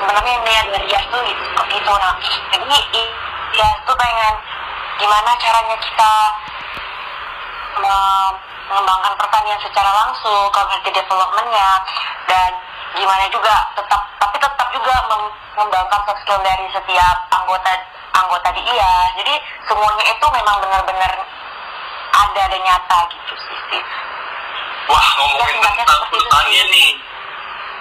sebenarnya 0.00 0.34
niat 0.42 0.66
dari 0.72 0.86
IAS 0.90 1.06
tuh 1.10 1.20
gitu 1.26 1.44
itu 1.70 1.92
nah 1.98 2.14
jadi 2.50 2.78
IAS 3.54 3.78
tuh 3.84 3.96
pengen 3.98 4.34
gimana 5.00 5.30
caranya 5.40 5.76
kita 5.80 6.12
me- 7.80 8.36
mengembangkan 8.70 9.14
pertanian 9.18 9.58
secara 9.58 9.90
langsung, 9.90 10.46
community 10.54 10.94
developmentnya, 10.94 11.70
dan 12.30 12.50
gimana 12.94 13.26
juga 13.34 13.66
tetap, 13.74 13.98
tapi 14.20 14.36
tetap 14.38 14.68
juga 14.70 14.94
mengembangkan 15.10 16.00
soft 16.06 16.22
skill 16.22 16.38
dari 16.44 16.70
setiap 16.70 17.16
anggota 17.34 17.72
anggota 18.14 18.48
di 18.54 18.62
IA. 18.62 18.94
Jadi 19.18 19.34
semuanya 19.66 20.04
itu 20.06 20.26
memang 20.30 20.56
benar-benar 20.62 21.12
ada 22.10 22.42
dan 22.46 22.60
nyata 22.62 22.98
gitu 23.10 23.34
sih. 23.34 23.56
Steve. 23.66 23.90
Wah 24.86 25.08
ngomongin 25.18 25.58
Ya, 25.58 25.70
tentang 25.82 26.00
pertanian 26.10 26.66
sih. 26.66 26.74
nih. 26.74 26.90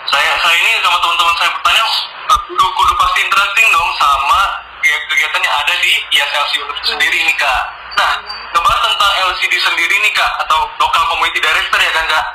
Saya 0.09 0.31
saya 0.41 0.57
ini 0.57 0.71
sama 0.81 0.97
teman-teman 0.97 1.35
saya 1.37 1.49
pertanian 1.53 1.85
eh, 2.33 2.39
kudu 2.49 2.65
kudu 2.65 2.93
pasti 2.97 3.19
interesting 3.21 3.67
dong 3.69 3.89
sama 4.01 4.41
kegiatan 4.83 5.41
yang 5.43 5.55
ada 5.59 5.73
di 5.83 5.91
ISLC 6.15 6.51
Unit 6.59 6.77
Hmm. 6.79 6.89
sendiri 6.95 7.19
nih 7.27 7.35
kak. 7.35 7.61
Nah 7.99 8.11
ngebahas 8.55 8.81
tentang 8.87 9.11
LCD 9.29 9.53
sendiri 9.59 9.95
nih 9.99 10.13
kak 10.15 10.31
atau 10.47 10.65
local 10.79 11.03
community 11.11 11.39
director 11.43 11.79
ya 11.79 11.91
kan 11.91 12.05
kak. 12.07 12.25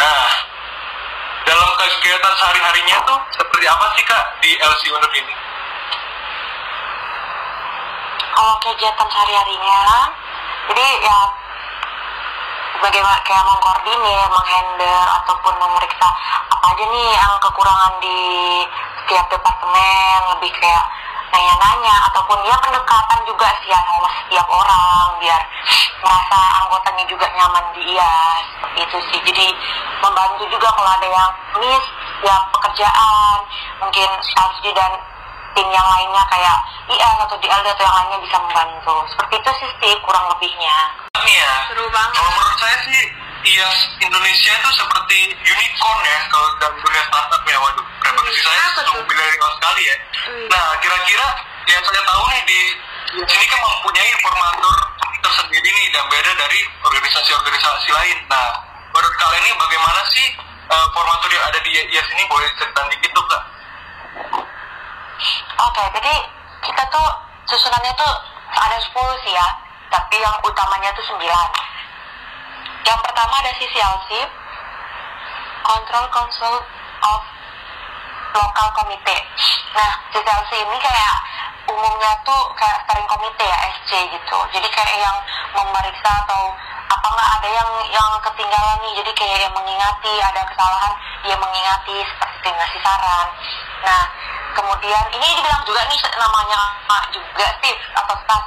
Nah 0.00 0.28
dalam 1.44 1.68
kegiatan 1.76 2.32
sehari-harinya 2.36 2.96
tuh 3.04 3.18
seperti 3.36 3.66
apa 3.68 3.86
sih 3.96 4.04
kak 4.06 4.24
di 4.40 4.50
LC 4.56 4.82
Unit 4.90 5.12
ini? 5.14 5.34
Kalau 8.30 8.56
kegiatan 8.64 9.08
sehari-harinya, 9.10 9.82
jadi 10.72 10.86
ya 11.04 11.18
bagaimana 12.80 13.20
kayak 13.28 13.44
mengkoordinir, 13.44 14.24
menghandle 14.32 15.00
ataupun 15.20 15.54
memeriksa 15.60 16.08
apa 16.48 16.66
aja 16.72 16.84
nih 16.88 17.08
yang 17.12 17.32
kekurangan 17.36 17.92
di 18.00 18.18
setiap 19.04 19.26
departemen, 19.28 20.18
lebih 20.36 20.52
kayak 20.56 20.84
nanya-nanya 21.30 21.94
ataupun 22.10 22.38
ya 22.42 22.56
pendekatan 22.58 23.20
juga 23.26 23.48
sih 23.62 23.70
ya 23.70 23.80
sama 23.86 24.08
setiap 24.10 24.46
orang 24.50 25.06
biar 25.22 25.42
merasa 26.02 26.38
anggotanya 26.64 27.04
juga 27.06 27.26
nyaman 27.38 27.64
di 27.76 27.82
iya 27.94 28.14
seperti 28.50 28.78
itu 28.82 28.98
sih. 29.10 29.20
Jadi 29.30 29.46
membantu 30.02 30.42
juga 30.50 30.68
kalau 30.74 30.90
ada 30.90 31.08
yang 31.08 31.30
miss 31.62 31.86
ya 32.26 32.36
pekerjaan 32.50 33.36
mungkin 33.78 34.08
LCD 34.20 34.66
dan 34.74 34.92
tim 35.54 35.68
yang 35.70 35.86
lainnya 35.86 36.22
kayak 36.30 36.58
IAS 36.90 37.18
atau 37.26 37.36
DLD 37.38 37.66
atau 37.74 37.84
yang 37.86 37.96
lainnya 38.02 38.18
bisa 38.22 38.36
membantu. 38.38 38.96
Seperti 39.10 39.34
itu 39.38 39.50
sih 39.62 39.68
Steve, 39.78 40.02
kurang 40.02 40.26
lebihnya. 40.34 40.76
Ya. 41.26 41.50
Seru 41.70 41.86
banget. 41.90 42.12
Kalau 42.18 42.30
menurut 42.34 42.58
saya 42.58 42.76
sih 42.86 43.02
IAS 43.40 43.80
Indonesia 44.02 44.52
itu 44.52 44.70
seperti 44.74 45.18
unicorn 45.42 46.00
ya 46.06 46.18
kalau 46.28 46.48
dalam 46.58 46.74
dunia 46.78 47.02
startup 47.06 47.42
ya. 47.46 47.58
Waduh 47.58 47.86
referensi 48.10 48.40
saya 48.42 48.64
sekali 49.70 49.86
ya. 49.86 49.96
Hmm. 50.26 50.46
Nah 50.50 50.66
kira-kira 50.82 51.26
yang 51.70 51.82
saya 51.86 52.02
tahu 52.02 52.24
nih 52.34 52.42
di 52.42 52.60
sini 53.22 53.44
kan 53.46 53.60
mempunyai 53.62 54.12
formatur 54.18 54.76
tersendiri 55.22 55.68
nih 55.70 55.86
dan 55.94 56.04
beda 56.10 56.32
dari 56.34 56.60
organisasi-organisasi 56.82 57.88
lain. 57.94 58.18
Nah 58.26 58.46
menurut 58.90 59.14
kalian 59.14 59.42
ini 59.46 59.54
bagaimana 59.54 60.00
sih 60.10 60.26
eh, 60.66 60.86
formatur 60.90 61.30
yang 61.30 61.44
ada 61.46 61.58
di 61.62 61.70
IAS 61.70 62.08
ini 62.18 62.22
boleh 62.26 62.50
cerita 62.58 62.82
dikit 62.90 63.10
tuh 63.14 63.24
kak? 63.30 63.42
Oke, 65.60 65.84
jadi 65.94 66.14
kita 66.66 66.82
tuh 66.90 67.08
susunannya 67.46 67.92
tuh 67.94 68.12
ada 68.50 68.76
10 68.80 68.90
sih 69.22 69.32
ya, 69.36 69.48
tapi 69.92 70.16
yang 70.18 70.34
utamanya 70.42 70.90
tuh 70.96 71.04
9. 71.04 71.20
Yang 72.88 73.00
pertama 73.04 73.34
ada 73.44 73.52
CCLC, 73.60 74.10
Control 75.62 76.06
Council 76.08 76.54
of 77.04 77.20
Local 78.34 78.68
Committee. 78.76 79.22
Nah, 79.74 79.92
CCLC 80.12 80.50
ini 80.62 80.76
kayak 80.82 81.14
umumnya 81.70 82.12
tuh 82.26 82.40
kayak 82.58 82.82
steering 82.84 83.08
committee 83.08 83.46
ya, 83.46 83.58
SC 83.74 83.90
gitu. 84.10 84.38
Jadi 84.54 84.68
kayak 84.70 84.94
yang 84.98 85.16
memeriksa 85.54 86.10
atau 86.26 86.54
apa 86.90 87.06
nggak 87.06 87.30
ada 87.38 87.48
yang 87.54 87.70
yang 87.94 88.10
ketinggalan 88.18 88.76
nih 88.82 88.92
jadi 88.98 89.10
kayak 89.14 89.38
yang 89.46 89.54
mengingati 89.54 90.12
ada 90.18 90.42
kesalahan 90.42 90.92
dia 91.22 91.38
mengingati 91.38 92.02
seperti 92.02 92.50
ngasih 92.50 92.80
saran 92.82 93.28
nah 93.86 94.02
kemudian 94.58 95.04
ini 95.14 95.26
dibilang 95.38 95.62
juga 95.62 95.86
nih 95.86 96.00
namanya 96.18 96.60
Pak 96.90 97.14
juga 97.14 97.46
Steve 97.62 97.78
atau 97.94 98.14
Stas 98.26 98.46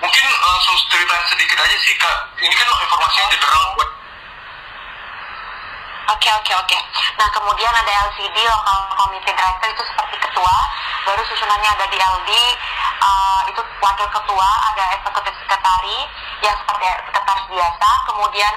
mungkin 0.00 0.24
langsung 0.28 0.76
ceritain 0.92 1.24
sedikit 1.28 1.58
aja 1.60 1.76
sih 1.80 1.94
kak. 1.96 2.18
Ini 2.40 2.54
kan 2.54 2.68
informasinya 2.68 3.28
general 3.32 3.64
buat 3.76 3.90
Oke 6.06 6.30
oke 6.30 6.52
oke. 6.54 6.78
Nah 7.18 7.28
kemudian 7.34 7.72
ada 7.74 7.92
LCD 8.06 8.36
Local 8.46 8.78
Committee 8.94 9.34
Director 9.34 9.68
itu 9.74 9.82
seperti 9.90 10.16
ketua, 10.22 10.56
baru 11.02 11.22
susunannya 11.26 11.70
ada 11.74 11.86
di 11.90 11.98
LD 11.98 12.30
uh, 13.02 13.40
itu 13.50 13.60
wakil 13.82 14.08
ketua, 14.14 14.48
ada 14.70 14.84
eksekutif 14.94 15.34
sekretari 15.42 15.98
yang 16.46 16.54
seperti 16.62 16.86
sekretaris 17.10 17.46
biasa, 17.50 17.88
kemudian 18.06 18.54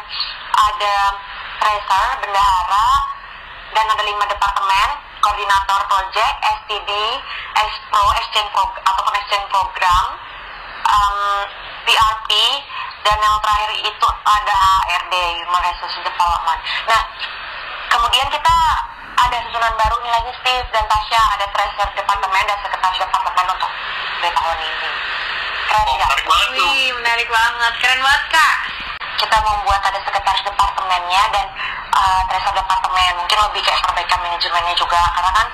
ada 0.53 0.95
treasurer, 1.57 2.11
bendahara, 2.21 2.89
dan 3.73 3.85
ada 3.97 4.03
lima 4.05 4.25
departemen, 4.29 4.87
koordinator 5.21 5.79
project, 5.89 6.35
STD, 6.45 6.91
Expro, 7.59 8.05
exchange 8.21 8.49
prog 8.53 8.71
ataupun 8.77 9.13
exchange 9.19 9.47
program, 9.49 10.05
um, 10.85 11.17
PRP, 11.83 12.29
dan 13.03 13.17
yang 13.19 13.35
terakhir 13.41 13.71
itu 13.81 14.07
ada 14.21 14.59
ARD, 14.85 15.13
Human 15.43 15.61
Resources 15.65 16.01
Development. 16.05 16.59
Nah, 16.85 17.01
kemudian 17.89 18.27
kita 18.29 18.55
ada 19.19 19.38
susunan 19.46 19.74
baru 19.75 19.96
nih 20.00 20.12
lagi 20.13 20.31
Steve 20.39 20.67
dan 20.72 20.86
Tasya 20.88 21.22
ada 21.36 21.46
treasurer 21.51 21.89
departemen 21.93 22.43
dan 22.48 22.58
sekretaris 22.63 23.00
departemen 23.01 23.46
untuk 23.51 23.72
dari 24.22 24.31
tahun 24.34 24.58
ini 24.58 24.89
keren 25.69 25.86
Oh, 25.86 25.96
menarik 26.01 26.25
banget 26.25 26.50
tuh. 26.58 26.65
Wih, 26.65 26.89
menarik 26.98 27.29
banget. 27.29 27.74
Keren 27.77 28.01
banget, 28.01 28.24
Kak. 28.34 28.55
kita 29.19 29.38
membuat 29.43 29.81
ada 29.84 30.00
sekretaris 30.01 30.41
departemennya 30.48 31.24
dan 31.36 31.46
uh, 31.91 32.22
treasurer 32.31 32.55
departemen 32.55 33.19
mungkin 33.19 33.38
lebih 33.51 33.62
kayak 33.67 33.84
perbaikan 33.84 34.19
manajemennya 34.24 34.74
juga 34.79 34.96
karena 35.12 35.31
kan 35.36 35.48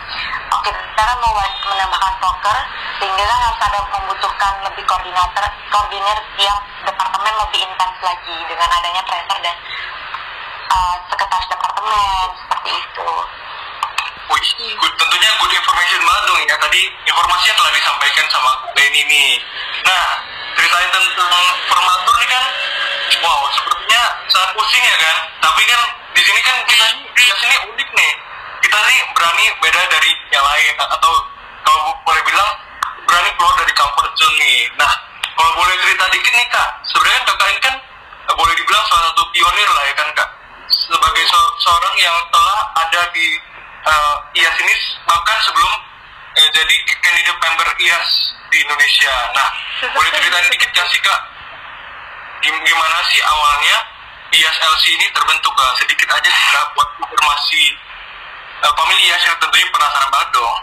oke 0.53 0.69
kita 0.69 1.01
kan 1.01 1.17
mau 1.17 1.33
menambahkan 1.73 2.13
poker 2.21 2.57
sehingga 3.01 3.25
kan 3.25 3.39
harus 3.41 3.59
ada 3.65 3.79
membutuhkan 3.89 4.53
lebih 4.69 4.85
koordinator 4.85 5.45
koordinir 5.73 6.17
tiap 6.37 6.61
departemen 6.85 7.33
lebih 7.41 7.59
intens 7.65 7.97
lagi 8.05 8.35
dengan 8.45 8.69
adanya 8.69 9.01
treasurer 9.09 9.39
dan 9.41 9.55
uh, 10.71 10.95
sekretaris 11.09 11.47
departemen 11.49 12.27
seperti 12.41 12.69
itu 12.73 13.09
Wih, 14.25 14.73
good, 14.81 14.93
tentunya 14.97 15.29
good 15.37 15.53
information 15.53 16.01
banget 16.01 16.23
dong 16.25 16.41
ya. 16.49 16.55
Tadi 16.57 16.81
informasinya 17.05 17.55
telah 17.61 17.71
disampaikan 17.77 18.25
sama 18.33 18.51
Denny 18.73 19.05
nih. 19.05 19.37
Nah, 19.85 20.05
ceritain 20.57 20.89
tentang 20.89 21.45
formatur 21.69 22.15
nih 22.17 22.29
kan, 22.33 22.43
wow, 23.21 23.45
sepertinya 23.53 24.01
sangat 24.33 24.49
pusing 24.57 24.81
ya 24.81 24.97
kan. 24.97 25.15
Tapi 25.45 25.61
kan 25.69 25.81
di 26.17 26.21
sini 26.25 26.41
kan 26.41 26.57
kita 26.65 26.85
di 27.13 27.23
sini 27.37 27.55
unik 27.69 27.89
nih. 27.93 28.11
Kita 28.65 28.77
nih 28.81 28.99
berani 29.13 29.45
beda 29.61 29.81
dari 29.93 30.11
yang 30.33 30.41
lain 30.41 30.73
atau 30.73 31.13
kalau 31.61 31.93
boleh 32.01 32.21
bilang 32.25 32.49
berani 33.05 33.29
keluar 33.37 33.53
dari 33.61 33.73
comfort 33.77 34.09
zone 34.17 34.37
nih. 34.41 34.65
Nah, 34.73 34.93
kalau 35.37 35.53
boleh 35.53 35.75
cerita 35.85 36.05
dikit 36.09 36.33
nih 36.33 36.47
kak, 36.49 36.69
sebenarnya 36.89 37.21
kakak 37.29 37.47
ini 37.53 37.61
kan 37.61 37.75
eh, 38.25 38.35
boleh 38.35 38.53
dibilang 38.57 38.83
salah 38.89 39.13
satu 39.13 39.23
pionir 39.29 39.69
lah 39.69 39.85
ya 39.85 39.93
kan 39.93 40.09
kak 40.17 40.29
seorang 41.95 42.11
yang 42.11 42.27
telah 42.27 42.59
ada 42.75 43.01
di 43.15 43.27
uh, 43.87 44.15
IAS 44.35 44.55
ini 44.59 44.75
bahkan 45.07 45.37
sebelum 45.47 45.71
eh, 46.35 46.49
jadi 46.51 46.75
candidate 46.99 47.39
member 47.39 47.67
IAS 47.79 48.35
di 48.51 48.57
Indonesia. 48.67 49.15
Nah, 49.31 49.47
boleh 49.95 50.11
ceritain 50.11 50.51
dikit 50.51 50.69
gak 50.75 50.87
sih 50.91 50.99
kak? 50.99 51.19
Gim- 52.43 52.63
Gimana 52.67 52.99
sih 53.07 53.23
awalnya 53.23 53.77
IAS 54.35 54.57
LC 54.59 54.83
ini 54.91 55.07
terbentuk 55.15 55.55
kak? 55.55 55.71
Sedikit 55.79 56.11
aja 56.11 56.27
sih 56.27 56.47
kak 56.51 56.65
buat 56.75 56.89
informasi 56.99 57.63
uh, 58.67 58.73
pemilih 58.75 59.15
IAS 59.15 59.23
yang 59.23 59.37
tentunya 59.39 59.67
penasaran 59.71 60.11
banget 60.11 60.29
dong. 60.35 60.57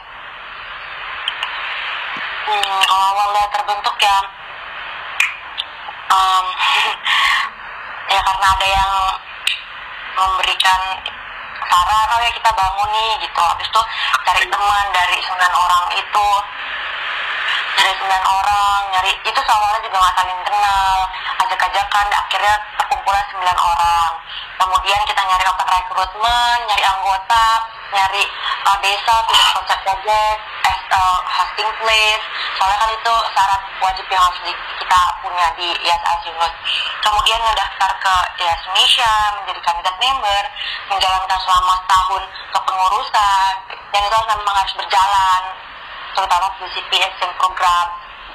Hmm, 2.42 2.80
awalnya 2.92 3.44
terbentuk 3.56 3.96
ya 3.96 4.18
em, 6.12 6.44
ya 8.12 8.20
karena 8.20 8.46
ada 8.52 8.66
yang 8.68 8.92
memberikan 10.12 10.80
saran 11.70 12.06
oh 12.14 12.20
ya 12.22 12.30
kita 12.32 12.50
bangun 12.54 12.88
nih 12.90 13.12
gitu. 13.26 13.40
Habis 13.42 13.68
itu 13.68 13.82
cari 14.26 14.44
teman 14.48 14.84
dari 14.94 15.16
sembilan 15.22 15.52
orang 15.54 15.84
itu. 15.98 16.28
Dari 17.72 17.92
sembilan 17.98 18.24
orang 18.26 18.80
nyari 18.94 19.12
itu 19.26 19.40
awalnya 19.42 19.80
juga 19.82 19.96
nggak 19.98 20.16
saling 20.18 20.40
kenal. 20.46 20.96
Ajak-ajakan 21.42 22.06
akhirnya 22.10 22.54
terkumpulnya 22.78 23.24
sembilan 23.30 23.58
orang. 23.58 24.10
Kemudian 24.58 25.00
kita 25.06 25.20
nyari 25.26 25.44
open 25.50 25.68
recruitment 25.68 26.60
nyari 26.70 26.84
anggota 26.86 27.46
nyari 27.92 28.24
uh, 28.66 28.76
desa 28.80 29.14
punya 29.28 29.46
konsep 29.54 29.78
project 29.84 30.38
as 30.66 30.78
uh, 30.92 31.18
hosting 31.28 31.70
place. 31.80 32.24
Soalnya 32.58 32.78
kan 32.80 32.90
itu 32.90 33.14
syarat 33.36 33.62
wajib 33.80 34.06
yang 34.08 34.22
harus 34.24 34.40
di- 34.42 34.64
kita 34.80 35.00
punya 35.22 35.46
di 35.56 35.68
IAS 35.86 36.02
Azimuth 36.04 36.56
kemudian 37.02 37.40
ngedaftar 37.42 37.90
ke 37.98 38.14
IAS 38.44 38.60
Indonesia 38.68 39.12
menjadi 39.40 39.60
kandidat 39.64 39.96
member 39.98 40.42
menjalankan 40.90 41.38
selama 41.42 41.72
setahun 41.82 42.22
kepengurusan 42.52 43.52
dan 43.92 44.00
itu 44.04 44.18
memang 44.28 44.56
harus 44.56 44.74
berjalan 44.76 45.42
terutama 46.12 46.46
VCP 46.60 46.90
exchange 47.00 47.36
program 47.40 47.86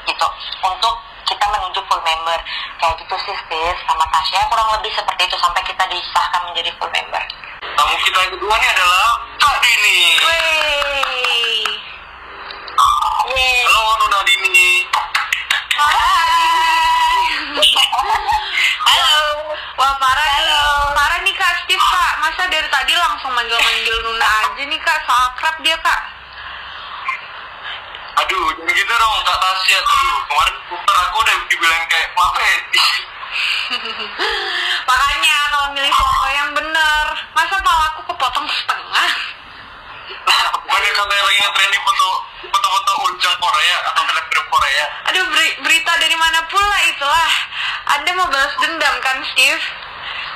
gitu. 0.07 0.27
Untuk 0.65 0.93
kita 1.27 1.45
menuju 1.51 1.79
full 1.91 2.01
member. 2.01 2.39
Kayak 2.79 2.95
gitu 3.03 3.15
sih 3.27 3.35
Steve 3.35 3.77
sama 3.83 4.07
Tasya 4.07 4.47
kurang 4.47 4.69
lebih 4.79 4.91
seperti 4.95 5.27
itu 5.27 5.37
sampai 5.37 5.61
kita 5.67 5.83
disahkan 5.91 6.41
menjadi 6.47 6.71
full 6.79 6.89
member. 6.89 7.23
Tamu 7.61 7.93
kita 8.01 8.17
yang 8.23 8.33
kedua 8.33 8.53
nih 8.57 8.69
adalah 8.73 9.05
Dini. 9.63 9.99
Wey. 10.19 11.63
Halo 13.67 13.91
Nuna 14.03 14.19
Dini. 14.27 14.83
Halo. 18.87 19.15
Wah 19.77 19.93
parah 20.01 20.27
nih, 20.27 20.91
parah 20.97 21.19
nih 21.23 21.35
Kak 21.37 21.53
Steve 21.63 21.79
Kak. 21.79 22.13
Masa 22.19 22.43
dari 22.51 22.67
tadi 22.67 22.93
langsung 22.97 23.31
manggil-manggil 23.31 23.95
Nuna 24.03 24.27
aja 24.27 24.63
nih 24.67 24.79
Kak, 24.81 24.97
so 25.05 25.13
akrab 25.13 25.55
dia 25.63 25.77
Kak. 25.79 26.01
Aduh, 28.17 28.49
jangan 28.57 28.73
gitu 28.73 28.93
dong 28.97 29.21
Kak 29.21 29.37
Tasya. 29.37 29.77
Aduh, 29.77 30.17
kemarin 30.25 30.55
aku 30.73 31.17
udah 31.21 31.35
dibilang 31.47 31.85
kayak 31.87 32.09
mapet. 32.17 32.61
Makanya 34.89 35.35
kalau 35.51 35.69
milih 35.73 35.93
foto 35.93 36.25
yang 36.31 36.49
bener, 36.53 37.03
masa 37.33 37.55
palaku 37.61 38.01
kepotong 38.09 38.47
setengah? 38.49 39.09
Bukannya 40.67 40.91
katanya 40.91 41.23
lagi 41.23 41.39
nge-trending 41.39 41.83
foto 41.83 42.07
foto-foto 42.47 42.91
ujang 43.07 43.35
Korea 43.39 43.77
atau 43.87 44.03
selebgram 44.03 44.45
Korea. 44.47 44.85
Aduh 45.11 45.23
beri- 45.31 45.57
berita 45.63 45.91
dari 45.99 46.15
mana 46.15 46.39
pula 46.47 46.77
itulah. 46.85 47.31
Anda 47.87 48.09
mau 48.13 48.27
balas 48.27 48.53
dendam 48.59 48.95
kan 48.99 49.17
Steve? 49.31 49.63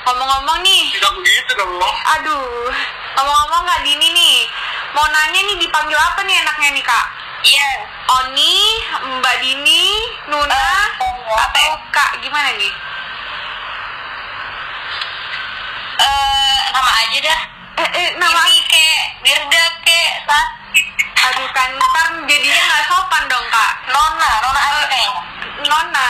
Ngomong-ngomong 0.01 0.65
nih, 0.65 0.89
Tidak 0.97 1.13
begitu 1.13 1.51
dong. 1.61 1.77
aduh, 2.17 2.73
ngomong-ngomong 3.13 3.63
Kak 3.69 3.85
Dini 3.85 4.07
nih, 4.09 4.37
mau 4.97 5.05
nanya 5.05 5.39
nih 5.45 5.57
dipanggil 5.61 5.93
apa 5.93 6.25
nih 6.25 6.41
enaknya 6.41 6.69
nih 6.73 6.81
Kak? 6.81 7.05
Iya 7.43 7.69
Oni, 8.11 8.55
Mbak 9.17 9.35
Dini, 9.39 9.83
Nuna, 10.27 10.65
Eh, 10.99 11.39
atau 11.39 11.69
Kak 11.89 12.19
gimana 12.19 12.51
nih? 12.53 12.73
eh 16.01 16.57
nama 16.73 16.91
aja 16.91 17.17
dah. 17.23 17.41
Eh, 17.79 17.89
eh, 17.95 18.09
nama 18.19 18.41
Ini 18.41 18.61
kayak 18.67 19.03
Birda 19.23 19.63
kayak 19.85 20.11
saat 20.27 20.49
Aduh 21.21 21.49
kan 21.53 21.69
ntar 21.71 22.07
jadinya 22.25 22.61
nggak 22.67 22.83
sopan 22.89 23.23
dong 23.29 23.45
kak. 23.47 23.73
Nona 23.87 24.31
Nona 24.43 24.59
aja 24.59 24.83
kayaknya 24.89 25.21
Nona. 25.69 26.09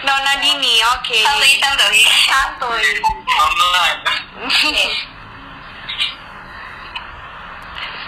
Nona 0.00 0.32
Dini, 0.38 0.74
oke. 0.96 1.20
Santuy 1.24 1.52
santuy. 1.58 2.00
Santuy. 2.30 2.86
Online. 3.40 4.00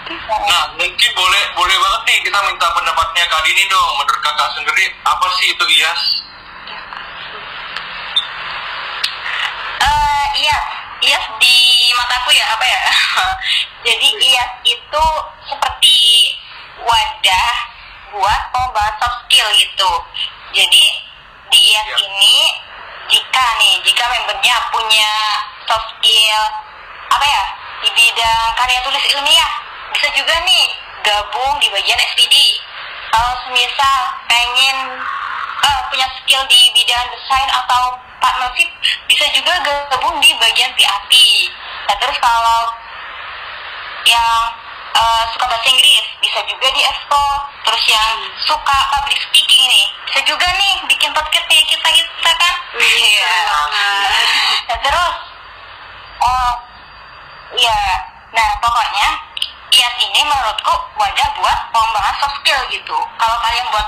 Nah, 0.03 0.63
mungkin 0.75 1.09
boleh 1.15 1.43
boleh 1.55 1.75
banget 1.79 2.01
nih 2.11 2.17
kita 2.27 2.39
minta 2.43 2.67
pendapatnya 2.75 3.23
Kak 3.31 3.41
Dini 3.47 3.63
dong. 3.71 3.91
Menurut 3.95 4.19
kakak 4.19 4.49
sendiri, 4.51 4.85
apa 5.07 5.25
sih 5.39 5.47
itu 5.55 5.65
IAS? 5.79 6.01
Eh, 9.79 10.25
iya, 10.43 10.57
IAS 11.07 11.25
di 11.39 11.57
mataku 11.95 12.35
ya 12.35 12.45
apa 12.51 12.65
ya? 12.67 12.81
Jadi 13.87 14.07
IAS 14.27 14.51
itu 14.67 15.05
seperti 15.47 15.99
wadah 16.83 17.51
buat 18.11 18.41
pembahasan 18.51 18.99
soft 18.99 19.17
skill 19.31 19.47
gitu. 19.55 19.91
Jadi 20.51 20.83
di 21.47 21.59
IAS 21.71 21.87
Iya. 21.87 21.95
ini 22.03 22.37
jika 23.07 23.45
nih 23.55 23.79
jika 23.87 24.03
membernya 24.11 24.55
punya 24.67 25.11
soft 25.63 25.95
skill 25.95 26.43
apa 27.07 27.25
ya 27.27 27.43
di 27.83 27.89
bidang 27.93 28.47
karya 28.57 28.79
tulis 28.83 29.05
ilmiah 29.11 29.51
bisa 29.93 30.07
juga 30.17 30.35
nih 30.43 30.65
gabung 31.05 31.53
di 31.61 31.67
bagian 31.69 31.99
SPD. 32.01 32.35
Kalau 33.13 33.33
semisal 33.45 33.99
pengen 34.25 34.77
eh, 35.63 35.79
punya 35.93 36.07
skill 36.17 36.43
di 36.49 36.73
bidang 36.73 37.05
desain 37.13 37.49
atau 37.53 37.93
partnership 38.17 38.69
bisa 39.05 39.25
juga 39.35 39.53
gabung 39.93 40.17
di 40.17 40.33
bagian 40.41 40.73
PAP. 40.73 41.11
Nah 41.87 41.95
terus 42.01 42.17
kalau 42.17 42.73
yang 44.09 44.51
eh, 44.97 45.23
suka 45.31 45.45
bahasa 45.45 45.67
Inggris 45.69 46.05
bisa 46.19 46.39
juga 46.49 46.67
di 46.73 46.81
ESCO. 46.81 47.25
Terus 47.63 47.83
yang 47.87 48.17
suka 48.43 48.77
public 48.97 49.19
speaking 49.29 49.63
nih 49.69 49.85
bisa 50.09 50.19
juga 50.25 50.47
nih 50.57 50.73
bikin 50.89 51.11
podcast 51.13 51.45
kayak 51.45 51.65
kita 51.69 51.89
kita 51.93 52.31
kan. 52.33 52.55
Keren 52.73 53.45
banget. 53.47 54.09
Nah, 54.67 54.77
terus 54.81 55.15
oh 56.23 56.51
iya 57.53 57.81
nah 58.33 58.49
pokoknya 58.57 59.07
IAS 59.73 59.95
ini 59.99 60.21
menurutku 60.21 60.69
wadah 60.95 61.29
buat 61.35 61.59
pengembangan 61.69 62.15
soft 62.17 62.37
skill 62.39 62.61
gitu 62.69 62.97
kalau 63.17 63.37
kalian 63.41 63.65
buat 63.69 63.87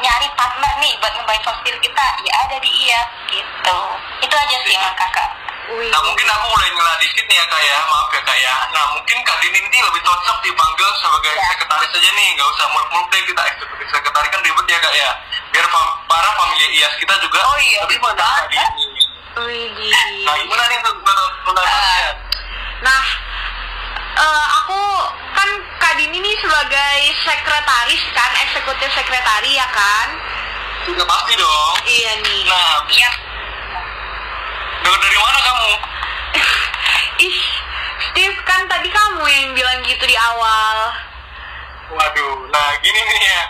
nyari 0.00 0.26
partner 0.34 0.72
nih 0.78 0.92
buat 0.98 1.12
ngebaik 1.12 1.38
soft 1.40 1.60
skill 1.60 1.78
kita 1.78 2.06
ya 2.20 2.32
ada 2.40 2.56
di 2.58 2.70
IAS 2.82 3.08
gitu 3.28 3.78
itu 4.20 4.34
aja 4.34 4.56
sih 4.60 4.74
menurut 4.74 4.96
kakak 4.96 5.30
Wih, 5.70 5.86
Nah, 5.86 6.02
mungkin 6.02 6.26
aku 6.26 6.46
mulai 6.50 6.66
nyela 6.66 6.98
dikit 6.98 7.22
nih 7.22 7.38
ya 7.38 7.46
Kak 7.46 7.62
ya. 7.62 7.78
Maaf 7.86 8.10
ya 8.10 8.20
Kak 8.26 8.34
ya. 8.34 8.54
Nah, 8.74 8.90
mungkin 8.90 9.22
Kak 9.22 9.38
Dini 9.38 9.62
ini 9.62 9.78
lebih 9.78 10.02
cocok 10.02 10.42
dipanggil 10.42 10.88
sebagai 10.98 11.30
Ya. 11.30 11.46
sekretaris 11.46 11.94
aja 11.94 12.10
nih. 12.10 12.28
Nggak 12.34 12.48
usah 12.50 12.66
muluk-muluk 12.66 13.06
deh 13.06 13.22
kita 13.22 13.42
eksekutif 13.46 13.86
sekretaris 13.86 14.30
kan 14.34 14.40
ribet 14.42 14.66
ya 14.66 14.78
Kak 14.82 14.94
ya. 14.98 15.10
Biar 15.54 15.66
fam- 15.70 15.94
para 16.10 16.26
famili 16.34 16.66
IAS 16.74 16.94
kita 16.98 17.14
juga 17.22 17.38
Oh 17.46 17.58
iya, 17.62 17.86
lebih 17.86 18.02
pada 18.02 18.18
Kak 18.18 18.50
banget. 18.50 18.70
Dini. 18.74 19.02
wih, 19.38 19.94
Nah, 20.26 20.34
gimana 20.42 20.62
nih. 20.66 20.78
Tasya? 20.82 22.10
Nah, 22.82 23.02
Eh, 24.10 24.46
aku 24.58 24.76
Kak 25.90 25.98
Dini 25.98 26.22
nih 26.22 26.38
sebagai 26.38 26.98
sekretaris 27.26 28.02
kan, 28.14 28.30
eksekutif 28.46 28.94
sekretari 28.94 29.58
ya 29.58 29.66
kan? 29.74 30.06
Sudah 30.86 31.02
pasti 31.02 31.34
dong. 31.34 31.74
Iya 31.82 32.12
nih. 32.22 32.46
Nah, 32.46 32.78
Iya. 32.86 33.10
dengar 34.86 35.00
dari 35.02 35.18
mana 35.18 35.38
kamu? 35.42 35.70
Ih, 37.26 37.38
Steve 38.06 38.38
kan 38.46 38.70
tadi 38.70 38.86
kamu 38.86 39.22
yang 39.34 39.50
bilang 39.50 39.82
gitu 39.82 40.06
di 40.06 40.14
awal. 40.14 40.94
Waduh, 41.90 42.38
nah 42.54 42.70
gini 42.86 43.00
nih 43.10 43.20
ya. 43.26 43.42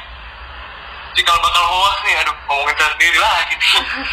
Cikal 1.20 1.37
bakal 1.44 1.61
hoax 1.61 1.96
nih, 2.09 2.24
aduh 2.24 2.37
ngomongin 2.48 2.76
saya 2.81 2.90
sendiri 2.96 3.18
lagi 3.20 3.55
nih. 3.61 3.72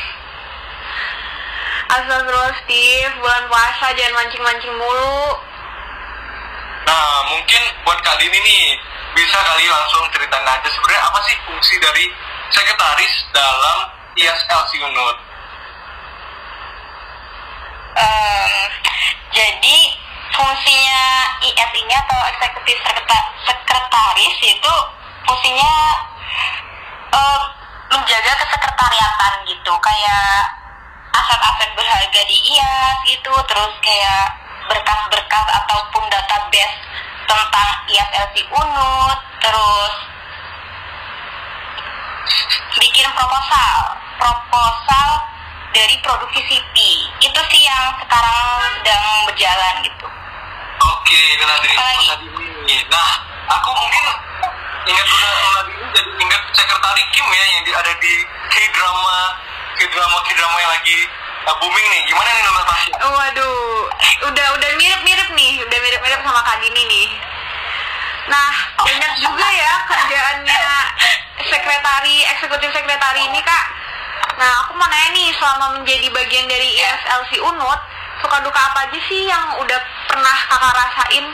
Astagfirullah 1.95 2.59
Steve, 2.59 3.13
bulan 3.23 3.47
puasa 3.47 3.95
jangan 3.95 4.19
mancing-mancing 4.19 4.75
mulu. 4.75 5.46
Nah, 6.87 7.19
mungkin 7.27 7.61
buat 7.83 7.99
Kak 7.99 8.15
Dini 8.15 8.39
nih, 8.39 8.79
bisa 9.11 9.35
kali 9.43 9.67
langsung 9.67 10.07
ceritain 10.15 10.47
aja 10.47 10.69
sebenarnya 10.71 11.03
apa 11.03 11.19
sih 11.27 11.35
fungsi 11.43 11.75
dari 11.83 12.07
sekretaris 12.47 13.13
dalam 13.35 13.91
ISLC 14.15 14.71
Unut? 14.87 15.17
Em, 17.97 18.71
jadi 19.35 19.77
fungsinya 20.31 21.03
IS 21.43 21.71
ini 21.75 21.93
atau 22.07 22.19
eksekutif 22.31 22.77
sekreta- 22.87 23.31
sekretaris 23.43 24.37
itu 24.47 24.75
fungsinya 25.27 25.73
em, 27.11 27.41
menjaga 27.91 28.31
kesekretariatan 28.47 29.33
gitu 29.43 29.73
kayak 29.83 30.55
aset-aset 31.11 31.69
berharga 31.75 32.21
di 32.31 32.37
IAS 32.55 32.95
gitu 33.11 33.33
terus 33.49 33.73
kayak 33.83 34.46
berkas-berkas 34.67 35.47
ataupun 35.63 36.03
database 36.07 36.75
tentang 37.27 37.69
ISLC 37.87 38.35
Unut 38.51 39.19
terus 39.39 39.93
bikin 42.77 43.07
proposal 43.15 43.77
proposal 44.17 45.09
dari 45.71 45.95
produksi 46.01 46.41
CP 46.45 46.75
itu 47.21 47.41
sih 47.51 47.61
yang 47.63 47.93
sekarang 48.01 48.37
sedang 48.81 49.05
berjalan 49.29 49.73
gitu. 49.83 50.07
Oke, 50.77 51.21
Dini. 51.37 52.77
Nah, 52.89 53.11
aku 53.49 53.69
mungkin 53.73 54.05
ingat 54.87 55.05
Nona 55.05 55.61
Dini 55.67 55.85
jadi 55.93 56.09
ingat 56.21 56.41
sekretari 56.53 57.03
Kim 57.13 57.25
ya 57.27 57.43
yang 57.45 57.61
di- 57.65 57.75
ada 57.75 57.91
di 57.97 58.13
K-drama 58.49 59.17
K-drama 59.77 60.17
K-drama 60.23 60.57
yang 60.57 60.71
lagi 60.71 60.97
uh, 61.47 61.55
booming 61.63 61.87
nih. 61.87 62.01
Gimana 62.11 62.29
nih 62.35 62.43
Nona 62.43 62.63
Tasya? 62.67 62.93
Waduh, 63.07 63.57
udah 64.27 64.47
udah 64.59 64.69
mirip-mirip 64.75 65.29
nih, 65.33 65.53
udah 65.63 65.77
mirip-mirip 65.79 66.19
sama 66.21 66.41
Kak 66.43 66.59
Dini 66.59 66.83
nih. 66.83 67.07
Nah, 68.27 68.51
banyak 68.75 69.13
juga 69.23 69.47
ya 69.55 69.73
kerjaannya 69.87 70.63
sekretari, 71.47 72.27
eksekutif 72.27 72.75
sekretari 72.75 73.23
ini 73.23 73.39
kak. 73.39 73.65
Nah, 74.35 74.67
aku 74.67 74.75
mau 74.75 74.83
nanya 74.91 75.15
nih, 75.15 75.31
selama 75.39 75.79
menjadi 75.79 76.11
bagian 76.11 76.45
dari 76.51 76.75
ISLC 76.75 77.39
Unut, 77.39 77.79
suka 78.19 78.37
duka 78.43 78.59
apa 78.59 78.91
aja 78.91 78.99
sih 79.07 79.31
yang 79.31 79.55
udah 79.63 79.79
pernah 80.11 80.37
kakak 80.51 80.75
rasain? 80.75 81.25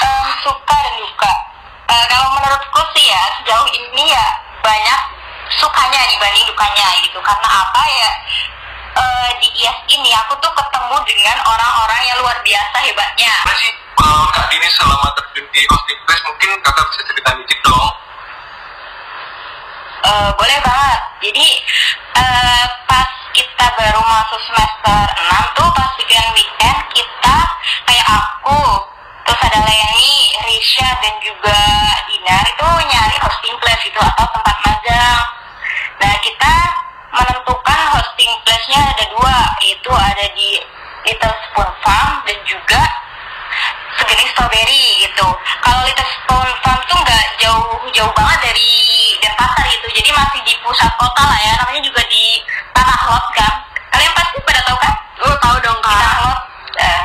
Em, 0.00 0.26
suka 0.42 0.74
dan 0.74 0.94
duka 0.98 1.32
Eh, 1.90 2.04
kalau 2.06 2.28
menurutku 2.38 2.80
sih 2.94 3.10
ya 3.10 3.22
sejauh 3.38 3.66
ini 3.74 4.14
ya 4.14 4.26
banyak 4.62 5.00
sukanya 5.58 6.00
dibanding 6.06 6.46
dukanya 6.46 6.86
gitu 7.02 7.18
karena 7.18 7.48
apa 7.48 7.82
ya 7.88 8.10
eh, 8.98 9.30
di 9.42 9.48
IAS 9.64 9.78
ini 9.90 10.10
aku 10.14 10.38
tuh 10.38 10.52
ketemu 10.54 10.96
dengan 11.08 11.36
orang-orang 11.42 12.02
yang 12.06 12.16
luar 12.22 12.38
biasa 12.44 12.76
hebatnya 12.86 13.32
Gimana 13.42 13.58
sih 13.58 13.72
kalau 13.96 14.26
Kak 14.32 14.46
Dini 14.48 14.68
selama 14.70 15.08
terjun 15.12 15.46
di 15.52 15.62
place 15.68 16.22
mungkin 16.24 16.56
kakak 16.64 16.86
bisa 16.90 17.02
cerita 17.04 17.30
dikit 17.36 17.58
dong? 17.62 17.90
Eh, 20.00 20.30
boleh 20.34 20.58
banget. 20.64 21.00
Jadi 21.20 21.48
eh, 22.16 22.64
pas 22.88 23.08
kita 23.36 23.66
baru 23.76 24.00
masuk 24.00 24.40
semester 24.48 25.04
6 25.20 25.56
tuh 25.56 25.68
pas 25.76 25.90
weekend 26.00 26.30
weekend 26.34 26.80
kita 26.96 27.36
kayak 27.86 28.08
aku 28.08 28.60
terus 29.28 29.40
ada 29.46 29.60
Leni, 29.62 30.14
Risha 30.48 30.88
dan 31.04 31.14
juga 31.22 31.60
Dinar 32.08 32.44
itu 32.48 32.68
nyari 32.90 33.16
hosting 33.22 33.56
place 33.60 33.84
itu 33.86 34.00
atau 34.00 34.26
tempat 34.32 34.56
magang. 34.64 35.20
Nah 36.00 36.14
kita 36.24 36.54
menentukan 37.12 37.80
hosting 37.92 38.32
place-nya 38.44 38.80
ada 38.80 39.04
dua, 39.12 39.36
yaitu 39.60 39.90
ada 39.92 40.26
di 40.32 40.48
Little 41.04 41.36
Spoon 41.48 41.70
Farm 41.84 42.24
dan 42.24 42.38
juga 42.48 42.82
sejenis 44.00 44.32
strawberry 44.32 44.84
gitu. 45.04 45.28
Kalau 45.60 45.80
Little 45.84 46.10
Spoon 46.24 46.50
Farm 46.64 46.80
tuh 46.88 46.98
nggak 47.04 47.24
jauh-jauh 47.40 48.12
banget 48.16 48.38
dari 48.48 48.70
Denpasar 49.20 49.64
gitu, 49.68 49.88
jadi 49.92 50.10
masih 50.16 50.40
di 50.48 50.54
pusat 50.64 50.92
kota 50.96 51.22
lah 51.24 51.38
ya. 51.44 51.52
Namanya 51.60 51.82
juga 51.84 52.02
di 52.08 52.40
Tanah 52.72 53.00
Lot 53.12 53.26
kan. 53.36 53.52
Kalian 53.92 54.12
pasti 54.16 54.36
pada 54.40 54.60
tahu 54.64 54.78
kan? 54.80 54.94
Oh, 55.20 55.36
tahu 55.36 55.56
dong 55.60 55.78
Di 55.78 55.84
Tanah 55.84 56.00
kak. 56.00 56.20
Lot. 56.24 56.40
Eh, 56.80 57.02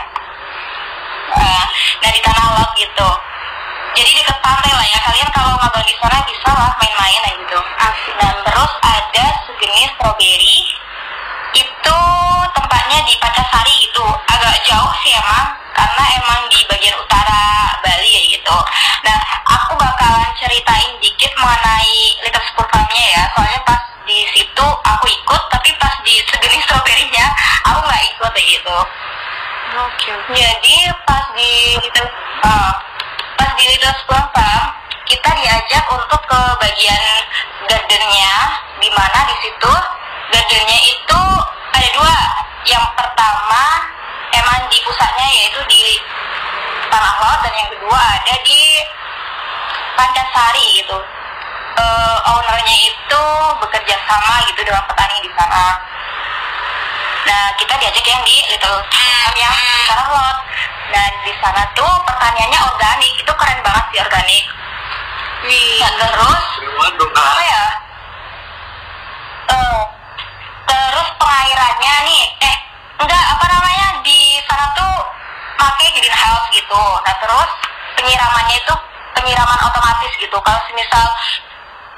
eh, 1.36 1.64
nah 2.00 2.10
di 2.16 2.22
Tanah 2.24 2.48
Lot 2.56 2.72
gitu. 2.80 3.10
Jadi 3.96 4.12
deket 4.12 4.38
pantai 4.44 4.72
lah 4.76 4.86
ya. 4.86 5.00
Kalian 5.08 5.30
kalau 5.32 5.56
magang 5.56 5.88
di 5.88 5.96
sana 5.98 6.20
bisa 6.28 6.50
lah 6.52 6.72
main-main 6.78 7.20
lah 7.24 7.34
gitu. 7.40 7.60
Asik. 7.80 8.14
Dan 8.20 8.36
terus 8.44 8.72
ada 8.84 9.26
sejenis 9.48 9.90
strawberry 9.96 10.58
itu 11.56 12.00
tempatnya 12.52 13.00
di 13.08 13.14
Pancasari 13.24 13.74
gitu 13.88 14.04
agak 14.28 14.60
jauh 14.68 14.92
sih 15.00 15.16
emang 15.16 15.56
karena 15.72 16.04
emang 16.20 16.42
di 16.52 16.60
bagian 16.68 16.96
utara 17.00 17.72
Bali 17.80 18.12
ya 18.12 18.22
gitu 18.36 18.58
nah 19.08 19.20
aku 19.56 19.80
bakalan 19.80 20.32
ceritain 20.36 20.92
dikit 21.00 21.32
mengenai 21.40 22.20
Little 22.28 22.44
School 22.52 22.68
ya 22.92 23.24
soalnya 23.32 23.60
pas 23.64 23.82
di 24.04 24.20
situ 24.36 24.68
aku 24.84 25.06
ikut 25.08 25.42
tapi 25.48 25.70
pas 25.80 25.96
di 26.04 26.20
sejenis 26.28 26.64
strawberry-nya 26.68 27.26
aku 27.72 27.80
nggak 27.88 28.04
ikut 28.12 28.32
ya 28.36 28.44
gitu 28.60 28.78
Oke, 29.76 30.08
oke. 30.08 30.32
jadi 30.32 30.78
pas 31.04 31.24
di 31.36 31.52
School 33.93 34.26
Farm 34.34 34.65
kita 35.06 35.30
diajak 35.38 35.86
untuk 35.93 36.21
ke 36.26 36.41
bagian 36.58 37.02
gardennya. 37.69 38.34
Di 38.82 38.89
mana? 38.89 39.19
Di 39.30 39.36
situ. 39.45 39.74
Gardennya 40.34 40.80
itu 40.89 41.21
ada 41.69 41.89
dua. 41.93 42.17
Yang 42.65 42.86
pertama 42.98 43.63
emang 44.34 44.65
di 44.74 44.78
pusatnya 44.82 45.28
yaitu 45.30 45.62
di 45.69 46.02
Tanah 46.89 47.13
Lot 47.21 47.39
dan 47.45 47.54
yang 47.54 47.69
kedua 47.69 48.00
ada 48.02 48.36
di 48.41 48.62
Pancasari 49.93 50.65
gitu. 50.82 50.98
Eh, 51.76 52.17
ownernya 52.26 52.76
itu 52.89 53.24
bekerja 53.62 53.95
sama 54.10 54.41
gitu 54.50 54.63
dengan 54.65 54.82
petani 54.89 55.17
di 55.21 55.32
sana 55.36 55.76
Nah, 57.26 57.44
kita 57.58 57.74
diajak 57.82 58.06
yang 58.06 58.22
di 58.22 58.38
Little 58.54 58.80
Farm 58.86 59.34
yang 59.34 59.50
di 59.50 59.84
Tanah 59.90 60.08
Lot. 60.14 60.38
Nah, 60.94 61.06
di 61.26 61.34
sana 61.42 61.64
tuh 61.74 61.94
pertaniannya 62.06 62.60
organik. 62.70 63.14
Itu 63.18 63.34
keren 63.34 63.60
banget 63.66 63.86
sih 63.90 64.00
organik. 64.06 64.46
Wih, 65.46 65.82
Nah, 65.82 65.92
terus 65.98 66.46
apa 67.18 67.42
ya? 67.42 67.66
Eh, 69.46 69.82
terus 70.70 71.08
pengairannya 71.18 71.94
nih, 72.06 72.24
eh 72.46 72.58
enggak 73.02 73.24
apa 73.34 73.46
namanya 73.50 73.88
di 74.06 74.42
sana 74.46 74.66
tuh 74.78 74.94
pakai 75.58 75.88
greenhouse 75.98 76.46
gitu. 76.54 76.84
Nah, 77.06 77.16
terus 77.22 77.50
penyiramannya 77.98 78.58
itu 78.62 78.74
penyiraman 79.18 79.60
otomatis 79.66 80.14
gitu. 80.22 80.38
Kalau 80.38 80.60
semisal 80.70 81.06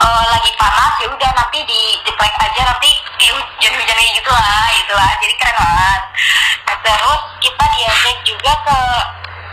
eh, 0.02 0.24
lagi 0.30 0.52
panas 0.58 0.94
ya 1.02 1.08
udah 1.10 1.32
nanti 1.34 1.60
dijeplek 1.66 2.34
aja 2.38 2.62
nanti 2.70 2.92
kayak 3.18 3.34
hujan-hujan 3.38 3.98
gitu 4.14 4.32
lah 4.32 4.66
gitu 4.78 4.94
lah. 4.94 5.12
Jadi 5.22 5.34
keren 5.40 5.56
banget. 5.58 6.02
Nah, 6.68 6.78
terus 6.84 7.22
kita 7.42 7.66
diajak 7.74 8.18
juga 8.26 8.52
ke 8.66 8.80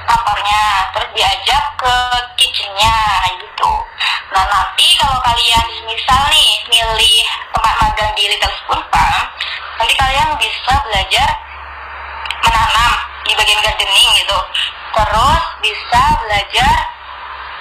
kantornya 0.05 0.63
terus 0.93 1.11
diajak 1.17 1.65
ke 1.81 1.95
kitchennya 2.37 2.97
gitu. 3.41 3.73
Nah 4.37 4.45
nanti 4.53 4.87
kalau 5.01 5.19
kalian 5.25 5.67
misal 5.89 6.21
nih 6.29 6.51
milih 6.69 7.25
tempat 7.55 7.75
magang 7.81 8.13
di 8.13 8.25
Little 8.29 8.55
Spoon 8.63 8.83
Farm 8.93 9.25
nanti 9.81 9.95
kalian 9.97 10.29
bisa 10.37 10.73
belajar 10.85 11.29
menanam 12.45 12.93
di 13.25 13.33
bagian 13.33 13.61
gardening 13.65 14.11
gitu. 14.21 14.39
Terus 14.95 15.43
bisa 15.65 16.03
belajar 16.23 16.94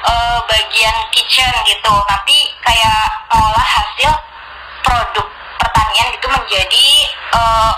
eh, 0.04 0.38
bagian 0.48 0.96
kitchen 1.14 1.54
gitu. 1.68 1.94
Nanti 2.10 2.38
kayak 2.64 3.04
ngolah 3.32 3.68
hasil 3.68 4.12
produk 4.84 5.28
pertanian 5.60 6.08
gitu 6.16 6.28
menjadi 6.28 6.88
eh, 7.12 7.72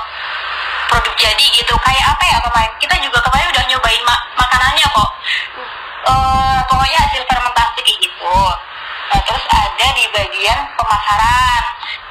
produk 0.90 1.14
jadi 1.18 1.46
gitu. 1.54 1.74
Kayak 1.82 2.06
apa 2.18 2.24
ya 2.26 2.38
kemarin? 2.42 2.72
Kita 2.82 2.96
juga 3.02 3.20
kemarin 3.26 3.48
udah 3.54 3.64
nyobain 3.70 4.04
ma- 4.06 4.26
makanannya 4.38 4.88
kok. 4.90 5.10
Eh, 6.06 6.60
pokoknya 6.70 7.00
hasil 7.10 7.22
fermentasi 7.26 7.80
kayak 7.82 8.00
gitu. 8.02 8.38
Nah 9.06 9.20
terus 9.26 9.46
ada 9.50 9.88
di 9.94 10.06
bagian 10.14 10.60
pemasaran. 10.78 11.64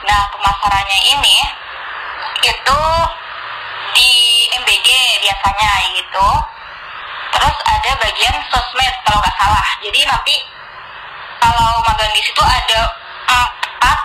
Nah 0.07 0.20
pemasarannya 0.31 0.98
ini 1.11 1.37
itu 2.44 2.81
di 3.94 4.11
MBG 4.61 4.88
biasanya 5.24 5.70
gitu 5.96 6.29
terus 7.33 7.57
ada 7.65 7.91
bagian 8.03 8.37
sosmed 8.53 8.95
kalau 9.09 9.19
nggak 9.25 9.37
salah 9.41 9.67
jadi 9.81 10.01
nanti 10.11 10.37
kalau 11.41 11.81
magang 11.85 12.13
di 12.13 12.23
situ 12.25 12.43
ada 12.43 12.81
empat 13.31 13.99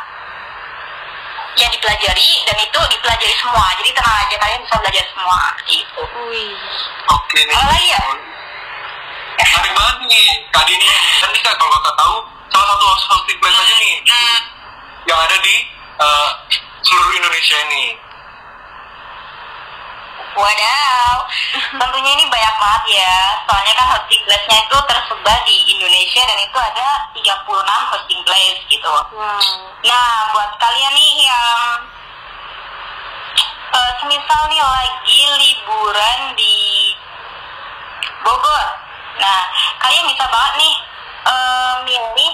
yang 1.59 1.71
dipelajari 1.75 2.31
dan 2.47 2.57
itu 2.59 2.79
dipelajari 2.95 3.35
semua 3.35 3.65
jadi 3.83 3.89
tenang 3.91 4.17
aja 4.23 4.35
kalian 4.39 4.61
bisa 4.63 4.75
belajar 4.79 5.05
semua 5.11 5.39
gitu 5.67 6.03
Wih. 6.29 6.53
Oke 7.09 7.41
nih. 7.41 7.55
Apa 7.57 7.65
lagi 7.73 7.89
ya? 7.89 8.01
Menarik 9.39 9.73
banget 9.73 9.97
nih, 10.05 10.27
Kak 10.53 10.63
Dini. 10.69 10.85
Dan 11.21 11.29
nih 11.33 11.41
Kak, 11.41 11.55
kalau 11.57 11.71
kakak 11.73 11.95
tahu, 11.97 12.15
salah 12.53 12.67
satu 12.77 12.85
hosting 13.17 13.37
place 13.41 13.57
aja 13.57 13.75
nih, 13.81 13.95
yang 15.09 15.19
ada 15.19 15.37
di 15.41 15.55
eh, 15.97 16.29
seluruh 16.85 17.13
Indonesia 17.17 17.57
ini. 17.65 17.97
Wadaw, 20.39 21.15
tentunya 21.83 22.11
ini 22.15 22.25
banyak 22.31 22.55
banget 22.55 22.83
ya. 22.95 23.15
Soalnya 23.43 23.73
kan 23.75 23.87
hosting 23.91 24.23
place-nya 24.23 24.57
itu 24.63 24.77
tersebar 24.87 25.39
di 25.43 25.57
Indonesia 25.75 26.21
dan 26.23 26.39
itu 26.39 26.57
ada 26.57 26.87
36 27.11 27.91
hosting 27.91 28.21
place 28.23 28.59
gitu. 28.71 28.87
Wow. 28.87 29.39
Nah, 29.83 30.11
buat 30.31 30.51
kalian 30.55 30.93
nih 30.95 31.11
yang 31.27 31.75
eh, 33.75 33.91
semisal 33.99 34.41
nih 34.47 34.63
lagi 34.63 35.19
liburan 35.27 36.19
di 36.39 36.57
Bogor. 38.23 38.67
Nah, 39.19 39.39
kalian 39.83 40.07
bisa 40.07 40.23
banget 40.23 40.53
nih 40.55 40.75
eh, 41.27 41.73
milih 41.83 42.33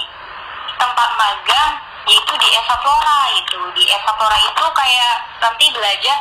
tempat 0.77 1.09
magang 1.17 1.73
yaitu 2.05 2.33
di 2.37 2.47
Esa 2.53 2.75
Flora 2.85 3.33
itu. 3.33 3.61
Di 3.73 3.83
Esa 3.89 4.13
Flora 4.13 4.37
itu 4.37 4.65
kayak 4.77 5.15
nanti 5.41 5.65
belajar 5.73 6.17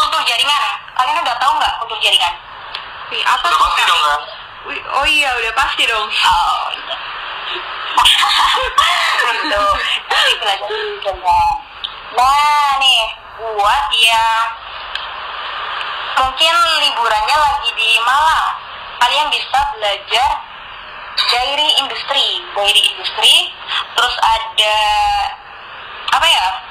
kultur 0.00 0.22
jaringan. 0.24 0.62
Kalian 0.96 1.16
udah 1.20 1.36
tahu 1.36 1.52
nggak 1.60 1.74
kultur 1.84 1.98
jaringan? 2.00 2.34
Wih, 3.12 3.22
apa 3.26 3.44
Udah 3.44 3.52
tuh, 3.52 3.60
pasti 3.60 3.82
dong 3.84 4.00
kan? 4.00 4.20
Wih, 4.70 4.80
oh 4.96 5.06
iya, 5.06 5.30
udah 5.36 5.52
pasti 5.52 5.82
dong. 5.84 6.06
Oh, 6.08 6.62
iya. 6.72 6.96
gitu. 9.36 9.62
Nanti 10.08 10.32
belajar 10.40 10.70
jaringan. 11.04 11.54
Nah, 12.10 12.70
nih 12.80 13.02
buat 13.40 13.86
yang 13.96 14.46
mungkin 16.20 16.54
liburannya 16.84 17.36
lagi 17.38 17.70
di 17.72 17.90
Malang, 18.04 18.48
kalian 19.00 19.28
bisa 19.32 19.58
belajar 19.72 20.30
dairy 21.30 21.70
industry, 21.80 22.44
dairy 22.52 22.82
industry, 22.92 23.34
terus 23.96 24.14
ada 24.20 24.76
apa 26.10 26.26
ya? 26.26 26.69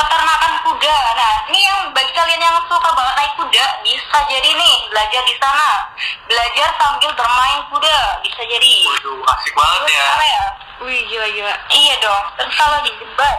Peternakan 0.00 0.54
kuda. 0.64 0.96
Nah, 1.12 1.34
ini 1.52 1.60
yang 1.60 1.92
bagi 1.92 2.08
kalian 2.16 2.40
yang 2.40 2.56
suka 2.64 2.88
banget 2.96 3.14
naik 3.20 3.32
kuda, 3.36 3.64
bisa 3.84 4.18
jadi 4.32 4.50
nih 4.56 4.76
belajar 4.88 5.22
di 5.28 5.34
sana. 5.36 5.84
Belajar 6.24 6.68
sambil 6.80 7.12
bermain 7.12 7.60
kuda, 7.68 7.98
bisa 8.24 8.40
jadi. 8.48 8.74
Waduh, 8.88 9.20
asik 9.28 9.52
banget 9.52 9.80
Terus 9.84 9.92
ya. 9.92 10.08
apa 10.08 10.24
ya? 10.24 10.44
Wih, 10.80 11.00
gila-gila. 11.04 11.54
Iya 11.68 11.94
dong. 12.00 12.24
Terus 12.40 12.54
kalau 12.56 12.80
di 12.80 12.90
Jember, 12.96 13.34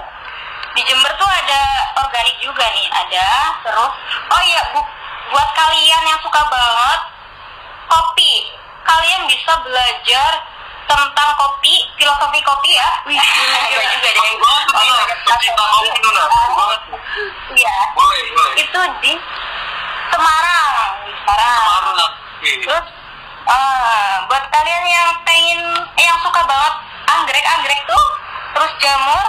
di 0.77 0.81
Jember 0.85 1.11
tuh 1.17 1.29
ada 1.33 1.61
organik 2.05 2.37
juga 2.37 2.65
nih, 2.69 2.87
ada. 2.93 3.29
Terus, 3.65 3.93
oh 4.29 4.41
iya, 4.45 4.61
bu, 4.69 4.85
buat 5.33 5.49
kalian 5.57 6.03
yang 6.13 6.21
suka 6.21 6.41
banget 6.45 7.01
kopi, 7.89 8.53
kalian 8.85 9.25
bisa 9.25 9.51
belajar 9.65 10.31
tentang 10.87 11.29
kopi, 11.37 11.73
filosofi 11.97 12.39
kopi 12.41 12.69
ya. 12.75 12.89
Wih, 13.07 13.17
gila, 13.17 13.57
gila. 13.69 13.81
Iya 13.81 13.81
juga 13.95 14.09
deh. 14.11 14.25
Iya, 14.81 14.99
Pecinta 15.25 15.63
kopi 15.63 15.97
tuh, 16.01 16.11
banget. 16.11 16.79
Iya. 17.55 17.75
Boleh, 17.95 18.25
boleh. 18.35 18.53
Itu 18.59 18.79
di 19.03 19.13
Semarang, 20.11 20.71
Semarang. 21.23 21.59
Kemarin 21.61 21.95
Oke. 22.41 22.53
Terus 22.65 22.85
eh, 23.45 24.13
buat 24.25 24.43
kalian 24.49 24.83
yang 24.89 25.09
pengen 25.21 25.61
eh, 25.93 26.05
yang 26.05 26.19
suka 26.25 26.41
banget 26.43 26.73
anggrek-anggrek 27.05 27.81
tuh, 27.85 28.05
terus 28.57 28.71
jamur 28.81 29.25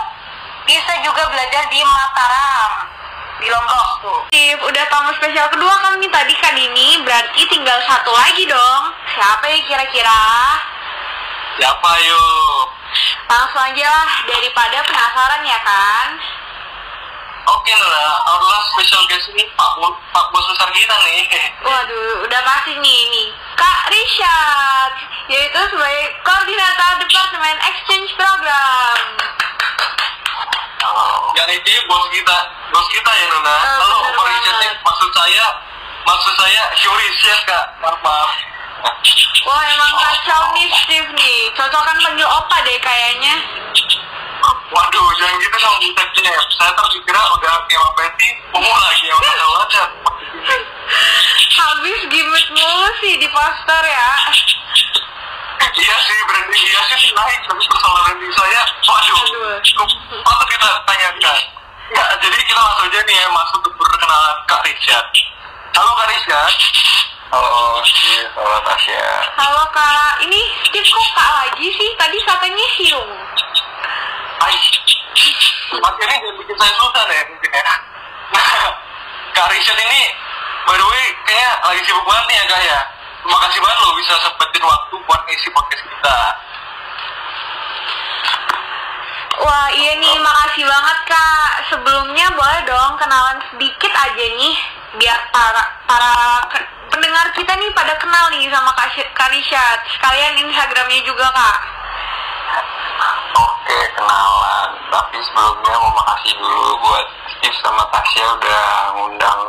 bisa 0.64 0.92
juga 1.04 1.28
belajar 1.28 1.68
di 1.68 1.80
Mataram, 1.84 2.88
di 3.36 3.46
Lombok 3.52 3.88
tuh. 4.00 4.20
Steve, 4.32 4.62
udah 4.64 4.84
tamu 4.88 5.12
spesial 5.20 5.46
kedua 5.52 5.74
kan 5.76 6.00
nih 6.00 6.08
tadi 6.08 6.34
kan 6.40 6.56
ini, 6.56 7.04
berarti 7.04 7.40
tinggal 7.52 7.78
satu 7.84 8.10
lagi 8.16 8.48
dong. 8.48 8.82
Siapa 9.12 9.44
ya 9.44 9.58
kira-kira? 9.68 10.22
Siapa 11.60 11.90
yuk? 12.00 12.64
Langsung 13.28 13.64
aja 13.64 13.86
lah, 13.88 14.10
daripada 14.28 14.78
penasaran 14.84 15.42
ya 15.44 15.58
kan? 15.64 16.08
Oke 17.42 17.74
our 17.74 18.38
last 18.38 18.68
special 18.70 19.02
guest 19.10 19.26
ini 19.34 19.42
Pak, 19.58 19.72
Pak 20.14 20.26
Bos 20.30 20.46
besar 20.54 20.70
kita 20.70 20.96
nih. 21.10 21.26
Waduh, 21.66 22.22
udah 22.22 22.40
pasti 22.46 22.72
nih 22.78 22.96
ini. 23.10 23.24
Kak 23.58 23.90
Richard, 23.90 24.94
yaitu 25.26 25.60
sebagai 25.74 26.06
koordinator 26.22 26.90
Departemen 27.02 27.56
Exchange 27.66 28.10
Program. 28.14 28.98
Yang 31.32 31.50
ini 31.58 31.74
bos 31.90 32.04
kita, 32.14 32.38
bos 32.70 32.86
kita 32.94 33.10
ya 33.10 33.26
Nuna. 33.26 33.50
Eh, 33.50 33.62
Halo, 33.82 33.96
Pak 34.14 34.26
nih, 34.62 34.72
maksud 34.78 35.10
saya, 35.10 35.46
maksud 36.06 36.34
saya 36.38 36.62
Shuri 36.78 37.08
Chef 37.18 37.40
kak. 37.48 37.64
Maaf, 37.82 37.98
maaf. 38.06 38.51
Wah 39.42 39.62
emang 39.66 39.92
kacau 39.94 40.42
nih 40.54 40.68
Steve 40.74 41.10
nih, 41.14 41.38
cocokan 41.54 41.98
panggil 42.02 42.26
opa 42.26 42.56
deh 42.66 42.78
kayaknya. 42.82 43.34
Waduh, 44.72 45.08
jangan 45.20 45.36
gitu 45.38 45.56
dong 45.60 45.76
deteknya. 45.78 46.34
Saya 46.58 46.72
tahu 46.74 46.88
dikira 46.96 47.20
udah 47.38 47.54
kayak 47.68 47.90
Betty, 47.94 48.28
umum 48.56 48.74
lagi 48.74 49.04
yang 49.06 49.18
udah 49.20 49.48
wajar. 49.60 49.88
Habis 51.52 52.00
gimmick 52.10 52.48
mulu 52.50 52.88
sih 53.04 53.14
di 53.20 53.28
poster 53.30 53.82
ya. 53.86 54.10
Iya 55.72 55.96
sih, 56.04 56.18
branding 56.28 56.62
iya 56.68 56.80
sih 56.90 57.10
naik, 57.16 57.40
tapi 57.48 57.62
persoalan 57.64 58.02
branding 58.04 58.32
saya, 58.36 58.60
waduh, 58.86 59.18
Aduh. 59.24 59.56
cukup 59.64 59.88
patut 60.20 60.48
kita 60.52 60.68
tanyakan. 60.84 61.38
Ya, 61.92 62.04
jadi 62.20 62.36
kita 62.44 62.60
langsung 62.60 62.86
aja 62.92 63.00
nih 63.08 63.16
ya, 63.16 63.28
masuk 63.32 63.56
untuk 63.60 63.74
perkenalan 63.80 64.36
Kak 64.48 64.62
Richard. 64.68 65.08
Halo 65.72 65.90
Kak 65.96 66.08
Richard. 66.12 66.54
Halo, 67.32 67.80
iya, 67.80 68.28
halo 68.36 68.60
Tasya. 68.60 69.04
Halo 69.40 69.64
kak, 69.72 70.20
ini 70.20 70.52
Steve 70.68 70.84
kok 70.84 71.08
kak 71.16 71.30
lagi 71.32 71.64
sih? 71.64 71.88
Tadi 71.96 72.20
katanya 72.28 72.66
Hyung. 72.76 73.08
Hai. 74.36 74.52
Ini 74.52 75.80
jangan 75.96 76.36
bikin 76.44 76.56
saya 76.60 76.72
susah 76.76 77.02
deh 77.08 77.20
mungkin 77.32 77.50
ya. 77.56 77.64
Nah, 78.36 78.52
Kak 79.40 79.48
Richard 79.48 79.80
ini, 79.80 80.12
by 80.68 80.76
the 80.76 80.84
way, 80.84 81.04
kayaknya 81.24 81.50
lagi 81.64 81.80
sibuk 81.88 82.04
banget 82.04 82.24
nih 82.28 82.36
ya 82.36 82.44
Kak 82.52 82.60
ya. 82.68 82.80
Terima 83.24 83.38
kasih 83.48 83.60
banget 83.64 83.78
loh 83.80 83.92
bisa 83.96 84.14
sempetin 84.28 84.64
waktu 84.68 84.94
buat 85.08 85.20
ngisi 85.24 85.48
podcast 85.56 85.84
kita. 85.88 86.18
Wah 89.40 89.68
iya 89.72 89.92
nih, 89.96 90.20
makasih 90.20 90.68
banget 90.68 90.98
kak. 91.08 91.50
Sebelumnya 91.72 92.28
boleh 92.36 92.60
dong 92.68 92.92
kenalan 93.00 93.40
sedikit 93.48 93.92
aja 93.96 94.26
nih, 94.36 94.54
biar 95.00 95.18
para 95.32 95.62
para 95.88 96.12
pendengar 96.92 97.24
kita 97.32 97.52
nih 97.56 97.72
pada 97.72 97.96
kenal 97.96 98.28
nih 98.28 98.44
sama 98.52 98.68
Kak, 98.76 98.92
Kak 99.16 99.28
Richard. 99.32 99.80
Sekalian 99.96 100.44
Instagramnya 100.44 101.00
juga 101.08 101.26
kak. 101.32 101.58
Oke, 103.32 103.78
kenalan. 103.96 104.68
Tapi 104.92 105.16
sebelumnya 105.24 105.74
mau 105.80 105.92
makasih 105.96 106.36
dulu 106.36 106.68
buat 106.84 107.06
Steve 107.32 107.58
sama 107.64 107.84
Tasya 107.88 108.24
udah 108.36 108.66
ngundang 109.00 109.40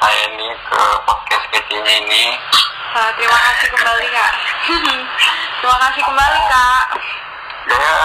saya 0.00 0.24
nih 0.32 0.52
ke 0.64 0.82
podcast 1.04 1.44
kecilnya 1.52 1.94
ini. 2.00 2.24
Wah, 2.96 3.12
terima 3.14 3.38
kasih 3.38 3.68
kembali 3.76 4.06
kak. 4.08 4.32
terima 5.60 5.76
kasih 5.84 6.02
kembali 6.08 6.40
kak. 6.48 6.84
Ya, 7.70 8.00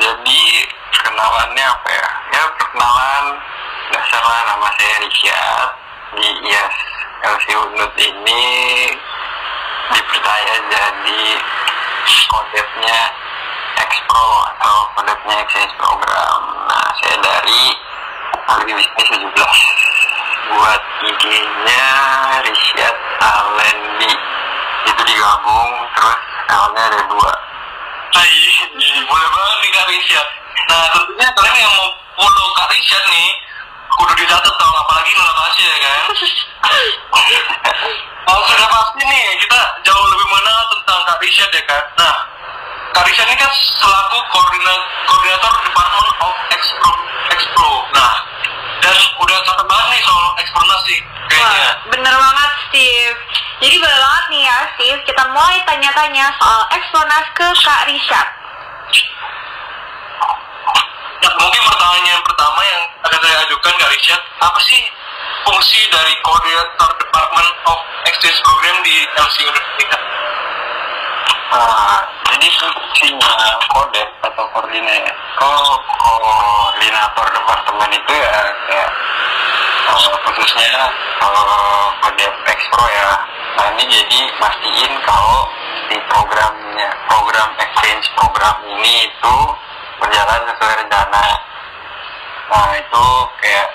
jadi 0.00 0.42
kenalannya 0.90 1.64
apa 1.68 1.88
ya? 1.92 2.08
Ya, 2.32 2.42
perkenalan 2.56 3.24
nggak 3.92 4.04
salah 4.08 4.38
nama 4.48 4.68
saya 4.80 4.96
Richard 5.04 5.83
di 6.14 6.28
IAS 6.46 6.76
LC 7.26 7.46
Unut 7.58 7.92
ini 7.98 8.42
dipercaya 9.90 10.54
jadi 10.70 11.22
kodetnya 12.30 13.00
Expro 13.74 14.26
atau 14.54 14.76
kodetnya 14.94 15.34
exchange 15.42 15.74
program. 15.74 16.40
Nah, 16.70 16.86
saya 17.02 17.16
dari 17.18 17.62
agribisnis 18.46 19.08
17 19.10 19.34
buat 20.54 20.82
IG-nya 21.02 21.86
Richard 22.46 22.96
Alendi 23.18 24.12
itu 24.86 25.02
digabung 25.02 25.70
terus 25.98 26.18
L-nya 26.52 26.82
ada 26.92 27.00
dua 27.10 27.32
Hai, 28.14 28.30
boleh 29.10 29.28
banget 29.34 29.56
nih 29.58 29.70
Kak 29.74 29.86
Richard. 29.90 30.28
Nah, 30.70 30.86
tentunya 30.94 31.28
kalian 31.34 31.56
yang 31.66 31.74
mau 31.74 31.90
follow 32.14 32.48
Kak 32.54 32.70
Richard 32.70 33.04
nih, 33.10 33.28
kudu 33.94 34.12
dicatat 34.16 34.54
dong, 34.54 34.74
apalagi 34.76 35.10
Nuna 35.14 35.32
Tasya 35.34 35.66
ya 35.66 35.78
kan. 35.80 35.98
Oh, 38.24 38.40
sudah 38.48 38.68
pasti 38.68 39.02
nih, 39.04 39.24
kita 39.38 39.58
jauh 39.82 40.06
lebih 40.10 40.26
mengenal 40.28 40.60
tentang 40.72 40.98
Kak 41.04 41.18
Richard 41.20 41.50
ya 41.50 41.62
kan. 41.64 41.82
Nah, 41.96 42.14
Kak 42.92 43.04
Richard 43.06 43.28
ini 43.28 43.38
kan 43.38 43.50
selaku 43.52 44.18
koordina- 44.30 44.86
koordinator 45.06 45.52
Department 45.62 46.08
of 46.20 46.34
Expro. 46.50 46.92
Expro. 47.30 47.70
Nah, 47.94 48.12
dan 48.80 48.94
udah 49.18 49.38
cakep 49.42 49.66
banget 49.66 49.88
nih 49.90 50.02
soal 50.02 50.22
sih. 50.84 50.98
kayaknya. 51.24 51.70
Bener 51.88 52.14
banget 52.14 52.50
Steve. 52.68 53.16
Jadi 53.64 53.76
boleh 53.80 53.98
banget 53.98 54.24
nih 54.28 54.42
ya 54.44 54.58
Steve, 54.76 55.00
kita 55.08 55.22
mulai 55.32 55.56
tanya-tanya 55.64 56.26
soal 56.36 56.60
Exponas 56.68 57.26
ke 57.32 57.46
Kak 57.64 57.82
Richard. 57.88 58.28
Nah, 61.24 61.32
mungkin 61.40 61.62
pertanyaan 61.64 62.20
pertama 62.20 62.60
yang 62.68 62.82
akan 63.00 63.20
saya 63.24 63.36
ajukan 63.48 63.72
ke 63.80 63.86
Richard, 63.96 64.22
apa 64.44 64.60
sih 64.60 64.84
fungsi 65.48 65.80
dari 65.88 66.12
koordinator 66.20 66.90
Department 67.00 67.50
of 67.64 67.78
Exchange 68.12 68.44
Program 68.44 68.76
di 68.84 69.08
LC 69.16 69.36
Universitas? 69.48 70.02
Nah, 71.48 72.04
jadi 72.28 72.48
fungsinya 72.60 73.32
kodek 73.72 74.08
atau 74.20 74.44
koordinator 74.52 75.16
oh, 75.40 75.80
koordinator 75.96 77.26
departemen 77.32 77.88
itu 77.96 78.12
ya 78.12 78.36
kayak 78.68 78.90
eh, 79.96 80.16
khususnya 80.28 80.92
uh, 81.24 81.88
kodek 82.04 82.32
ekspro 82.52 82.84
ya. 82.84 83.10
Nah 83.56 83.66
ini 83.80 83.84
jadi 83.88 84.20
mastiin 84.44 84.92
kalau 85.08 85.48
di 85.88 85.96
programnya 86.12 86.92
program 87.08 87.48
exchange 87.56 88.12
program 88.12 88.60
ini 88.76 89.08
itu 89.08 89.36
berjalan 90.00 90.40
sesuai 90.50 90.74
rencana. 90.84 91.24
Nah 92.50 92.70
itu 92.76 93.04
kayak 93.42 93.68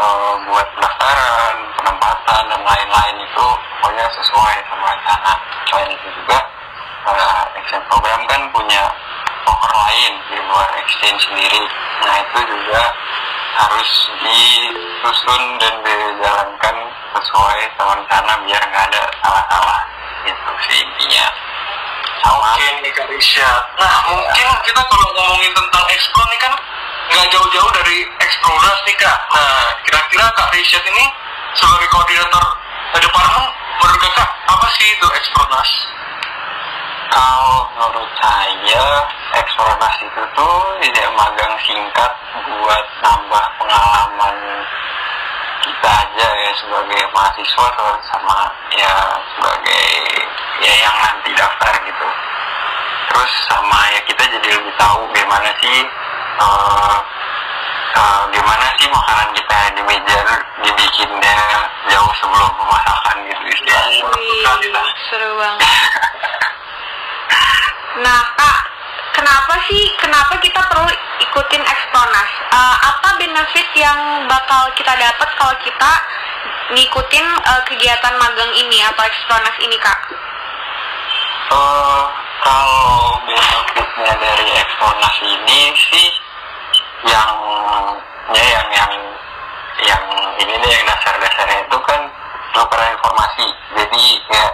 eh, 0.00 0.34
buat 0.48 0.66
pendaftaran, 0.76 1.56
penempatan 1.78 2.42
dan 2.50 2.60
lain-lain 2.64 3.16
itu 3.20 3.46
pokoknya 3.80 4.06
sesuai 4.14 4.56
sama 4.70 4.84
rencana. 4.94 5.32
Selain 5.66 5.90
itu 5.90 6.08
juga 6.20 6.38
uh, 7.06 7.44
exchange 7.58 7.86
program 7.88 8.22
kan 8.26 8.42
punya 8.54 8.84
poker 9.46 9.72
lain 9.72 10.12
di 10.30 10.38
luar 10.46 10.70
exchange 10.78 11.20
sendiri. 11.26 11.62
Nah 12.06 12.14
itu 12.22 12.38
juga 12.44 12.82
harus 13.60 13.90
disusun 14.22 15.42
dan 15.58 15.74
dijalankan 15.84 16.76
sesuai 17.18 17.60
sama 17.76 17.92
rencana 17.98 18.32
biar 18.46 18.62
nggak 18.62 18.84
ada 18.94 19.02
salah-salah 19.20 19.80
gitu 20.24 20.52
sih 20.68 20.78
intinya. 20.86 21.26
Kak 23.00 23.08
Risha. 23.08 23.48
Nah 23.80 23.94
mungkin 24.12 24.48
kita 24.60 24.82
kalau 24.84 25.08
ngomongin 25.16 25.52
tentang 25.56 25.84
Expo 25.88 26.20
nih 26.28 26.38
kan 26.42 26.52
nggak 27.08 27.26
jauh-jauh 27.32 27.70
dari 27.72 28.04
Expronas 28.20 28.78
nih 28.84 28.96
Kak. 29.00 29.18
Nah 29.32 29.72
kira-kira 29.88 30.26
Kak 30.36 30.52
Risha 30.52 30.76
ini 30.84 31.04
sebagai 31.56 31.88
koordinator 31.88 32.44
departemen 33.00 33.44
menurut 33.80 33.98
Kakak 34.04 34.28
apa 34.52 34.66
sih 34.76 34.88
itu 34.92 35.06
Expronas? 35.16 35.70
Kalau 37.08 37.72
menurut 37.80 38.12
saya 38.20 38.84
eksplorasi 39.40 40.04
itu 40.04 40.22
tuh 40.36 40.60
tidak 40.84 41.08
magang 41.16 41.56
singkat 41.64 42.12
buat 42.52 42.84
nambah 43.00 43.44
pengalaman 43.64 44.36
kita 45.70 45.86
aja 45.86 46.28
ya 46.34 46.52
sebagai 46.58 47.00
mahasiswa 47.14 47.64
atau 47.70 47.94
sama 48.10 48.50
ya 48.74 48.94
sebagai 49.38 49.86
ya 50.66 50.72
yang 50.82 50.96
nanti 50.98 51.30
daftar 51.38 51.70
gitu. 51.86 52.08
Terus 53.06 53.32
sama 53.46 53.78
ya 53.94 54.00
kita 54.02 54.22
jadi 54.34 54.48
lebih 54.50 54.74
tahu 54.74 55.06
gimana 55.14 55.50
sih 55.62 55.78
eh, 56.42 56.96
eh, 57.94 58.22
gimana 58.34 58.66
sih 58.82 58.86
makanan 58.90 59.28
kita 59.30 59.58
di 59.78 59.82
meja 59.86 60.18
dibikinnya 60.58 61.38
jauh 61.86 62.12
sebelum 62.18 62.50
pemasakan 62.58 63.16
gitu 63.30 63.44
istilahnya. 63.54 64.04
Wih, 64.10 64.90
seru 65.06 65.30
banget. 65.38 65.70
Nah, 68.00 68.22
Kak, 68.32 68.60
kenapa 69.12 69.54
sih 69.68 69.92
kenapa 70.00 70.34
kita 70.40 70.60
perlu 70.66 70.88
ikutin 71.20 71.62
Exponas? 71.62 71.89
Eh, 72.50 72.76
apa 72.82 73.14
benefit 73.14 73.68
yang 73.78 74.26
bakal 74.26 74.70
kita 74.74 74.90
dapat 74.98 75.28
kalau 75.38 75.54
kita 75.62 75.92
ngikutin 76.74 77.26
eh, 77.26 77.62
kegiatan 77.70 78.14
magang 78.18 78.50
ini 78.58 78.82
atau 78.90 79.06
Exponas 79.06 79.56
ini, 79.62 79.78
Kak? 79.78 79.98
Eh, 81.50 82.02
kalau 82.42 83.18
benefitnya 83.22 84.14
dari 84.18 84.48
Exponas 84.58 85.16
ini 85.22 85.60
sih 85.78 86.10
yang 87.06 87.32
ya 88.34 88.44
yang 88.44 88.68
yang 88.70 88.92
yang 89.80 90.02
ini 90.36 90.52
deh 90.60 90.70
yang 90.70 90.84
dasar-dasarnya 90.84 91.64
itu 91.64 91.78
kan 91.88 92.00
tukeran 92.52 92.92
informasi 92.92 93.46
jadi 93.72 94.04
kayak 94.28 94.52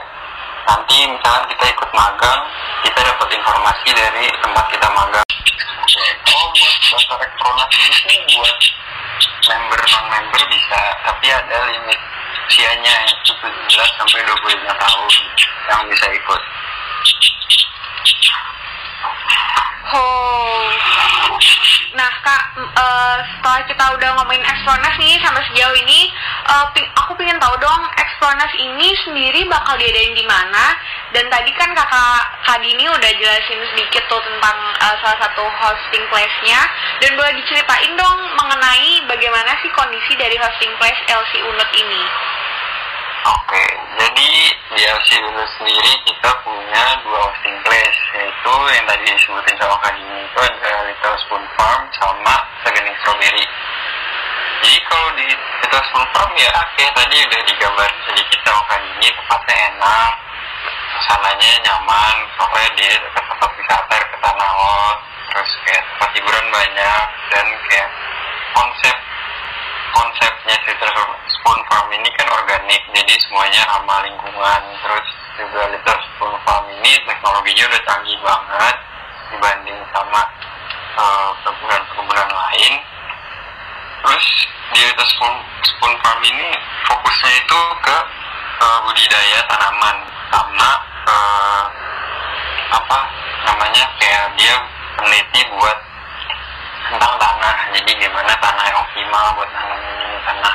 nanti 0.70 0.96
misalkan 1.10 1.44
kita 1.50 1.64
ikut 1.74 1.90
magang 1.90 2.40
kita 2.86 3.00
dapat 3.02 3.28
informasi 3.34 3.88
dari 3.90 4.24
tempat 4.38 4.64
kita 4.70 4.88
magang 4.94 5.25
oh 5.86 6.46
buat 6.50 6.76
daftar 6.82 7.18
Exponas 7.22 7.70
ini 7.78 7.90
sih 7.94 8.18
buat 8.34 8.58
member 9.46 9.80
non 9.86 10.04
member 10.10 10.42
bisa 10.50 10.80
tapi 11.06 11.26
ada 11.30 11.56
limit 11.70 12.00
usianya 12.50 12.94
yaitu 13.06 13.30
17 13.30 13.94
sampai 13.94 14.20
25 14.26 14.66
tahun 14.66 15.06
yang 15.70 15.82
bisa 15.86 16.06
ikut 16.10 16.42
Oh. 19.86 20.66
Nah, 21.96 22.12
Kak, 22.20 22.44
eh, 22.60 23.16
setelah 23.24 23.60
kita 23.64 23.84
udah 23.96 24.08
ngomongin 24.20 24.44
Exponas 24.44 24.94
nih 25.00 25.16
sampai 25.24 25.40
sejauh 25.48 25.72
ini, 25.80 26.12
eh, 26.44 26.66
pi- 26.76 26.90
aku 26.92 27.16
pengen 27.16 27.40
tahu 27.40 27.56
dong 27.56 27.82
Exponas 27.96 28.52
ini 28.58 28.92
sendiri 29.00 29.48
bakal 29.48 29.80
diadain 29.80 30.12
di 30.12 30.26
mana? 30.28 30.76
Dan 31.16 31.30
tadi 31.32 31.48
kan 31.56 31.72
kakak 31.72 32.20
Kak 32.44 32.58
Dini 32.60 32.84
udah 32.84 33.12
jelasin 33.16 33.60
sedikit 33.72 34.04
tuh 34.12 34.20
tentang 34.20 34.58
eh, 34.76 34.94
salah 35.00 35.18
satu 35.24 35.46
hosting 35.48 36.04
place-nya. 36.12 36.60
Dan 37.00 37.16
boleh 37.16 37.32
diceritain 37.40 37.96
dong 37.96 38.18
mengenai 38.36 39.06
bagaimana 39.08 39.56
sih 39.64 39.70
kondisi 39.72 40.18
dari 40.20 40.36
hosting 40.36 40.74
place 40.76 41.00
LC 41.08 41.32
Unut 41.48 41.70
ini? 41.72 42.02
Oke, 43.26 43.66
jadi 43.98 44.30
di 44.54 44.82
LC 44.86 45.18
dulu 45.18 45.42
sendiri 45.58 45.98
kita 46.06 46.30
punya 46.46 46.84
dua 47.02 47.26
hosting 47.26 47.58
place, 47.66 47.98
yaitu 48.14 48.54
yang 48.70 48.86
tadi 48.86 49.02
disebutin 49.02 49.58
sama 49.58 49.74
Kak 49.82 49.98
Dini 49.98 50.22
itu 50.22 50.38
ada 50.46 50.72
Little 50.86 51.18
Spoon 51.26 51.42
Farm 51.58 51.90
sama 51.98 52.38
Segening 52.62 52.94
Strawberry. 53.02 53.42
Jadi 54.62 54.78
kalau 54.86 55.10
di 55.18 55.26
Little 55.26 55.84
Spoon 55.90 56.06
Farm 56.14 56.30
ya 56.38 56.54
kayak 56.78 56.94
tadi 56.94 57.16
udah 57.26 57.40
digambar 57.50 57.90
sedikit 58.06 58.38
sama 58.46 58.62
Kak 58.70 58.78
Dini, 58.78 59.08
tempatnya 59.10 59.56
enak, 59.74 60.12
suasananya 60.94 61.50
nyaman, 61.66 62.16
pokoknya 62.38 62.70
dia 62.78 62.94
dekat 62.94 63.24
tempat 63.26 63.50
wisata, 63.58 63.94
dekat 64.06 64.20
tanah 64.22 64.50
lot, 64.54 64.98
terus 65.34 65.50
kayak 65.66 65.82
tempat 65.82 66.10
hiburan 66.14 66.46
banyak, 66.54 67.04
dan 67.34 67.46
kayak 67.66 67.88
konsep 68.54 68.96
konsepnya 69.96 70.56
Little 70.68 71.16
Spoon 71.32 71.60
Farm 71.72 71.88
ini 71.88 72.08
kan 72.20 72.28
organik, 72.28 72.84
jadi 72.92 73.14
semuanya 73.24 73.64
ramah 73.64 74.04
lingkungan. 74.04 74.62
Terus 74.84 75.08
juga 75.40 75.72
Little 75.72 76.00
Spoon 76.12 76.36
Farm 76.44 76.64
ini 76.76 76.92
teknologinya 77.08 77.64
udah 77.72 77.82
canggih 77.88 78.18
banget 78.20 78.76
dibanding 79.32 79.78
sama 79.88 80.20
eh, 81.00 81.30
perkebunan-perkebunan 81.40 82.28
lain. 82.28 82.72
Terus 84.04 84.26
di 84.76 84.80
Little 84.84 85.08
Spoon, 85.16 85.34
Spoon 85.64 85.94
Farm 86.04 86.20
ini 86.28 86.48
fokusnya 86.84 87.32
itu 87.40 87.60
ke 87.80 87.96
eh, 88.60 88.78
budidaya 88.84 89.38
tanaman 89.48 89.96
sama 90.28 90.70
eh, 91.08 91.64
apa 92.76 92.98
namanya 93.48 93.84
kayak 93.96 94.28
dia 94.36 94.54
peneliti 95.00 95.40
buat 95.56 95.85
tentang 96.86 97.14
tanah 97.18 97.56
jadi 97.74 97.90
gimana 97.98 98.32
tanah 98.38 98.64
yang 98.70 98.78
optimal 98.78 99.26
buat 99.34 99.50
nanam 99.50 99.80
ini? 99.82 100.06
Tanah 100.22 100.54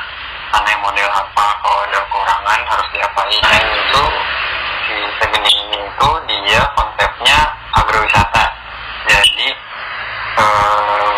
tanah 0.52 0.68
yang 0.72 0.82
model 0.82 1.08
apa? 1.12 1.46
Kalau 1.60 1.78
ada 1.84 1.98
kekurangan 2.08 2.60
harus 2.72 2.88
diapain? 2.96 3.42
Dan 3.44 3.64
itu 3.68 4.04
si 4.88 4.96
Segening 5.20 5.58
ini 5.68 5.78
itu 5.84 6.08
dia 6.28 6.62
konsepnya 6.72 7.38
agrowisata. 7.76 8.44
Jadi 9.12 9.48
eh, 10.40 11.16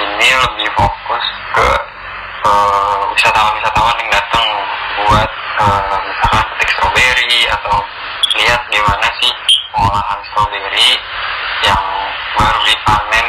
ini 0.00 0.28
lebih 0.40 0.68
fokus 0.72 1.24
ke 1.52 1.68
eh, 2.48 3.00
wisatawan-wisatawan 3.12 3.96
yang 4.00 4.10
datang 4.12 4.46
buat 5.04 5.30
eh, 5.60 5.96
misalkan 6.08 6.44
petik 6.56 6.70
stroberi 6.72 7.40
atau 7.52 7.76
lihat 8.40 8.62
gimana 8.72 9.08
sih 9.20 9.32
pengolahan 9.76 10.18
stroberi 10.32 10.90
yang 11.60 11.82
baru 12.38 12.60
dipanen 12.64 13.26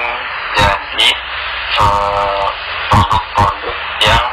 jadi 0.93 1.09
eh, 1.79 2.47
produk-produk 2.89 3.77
yang 4.01 4.25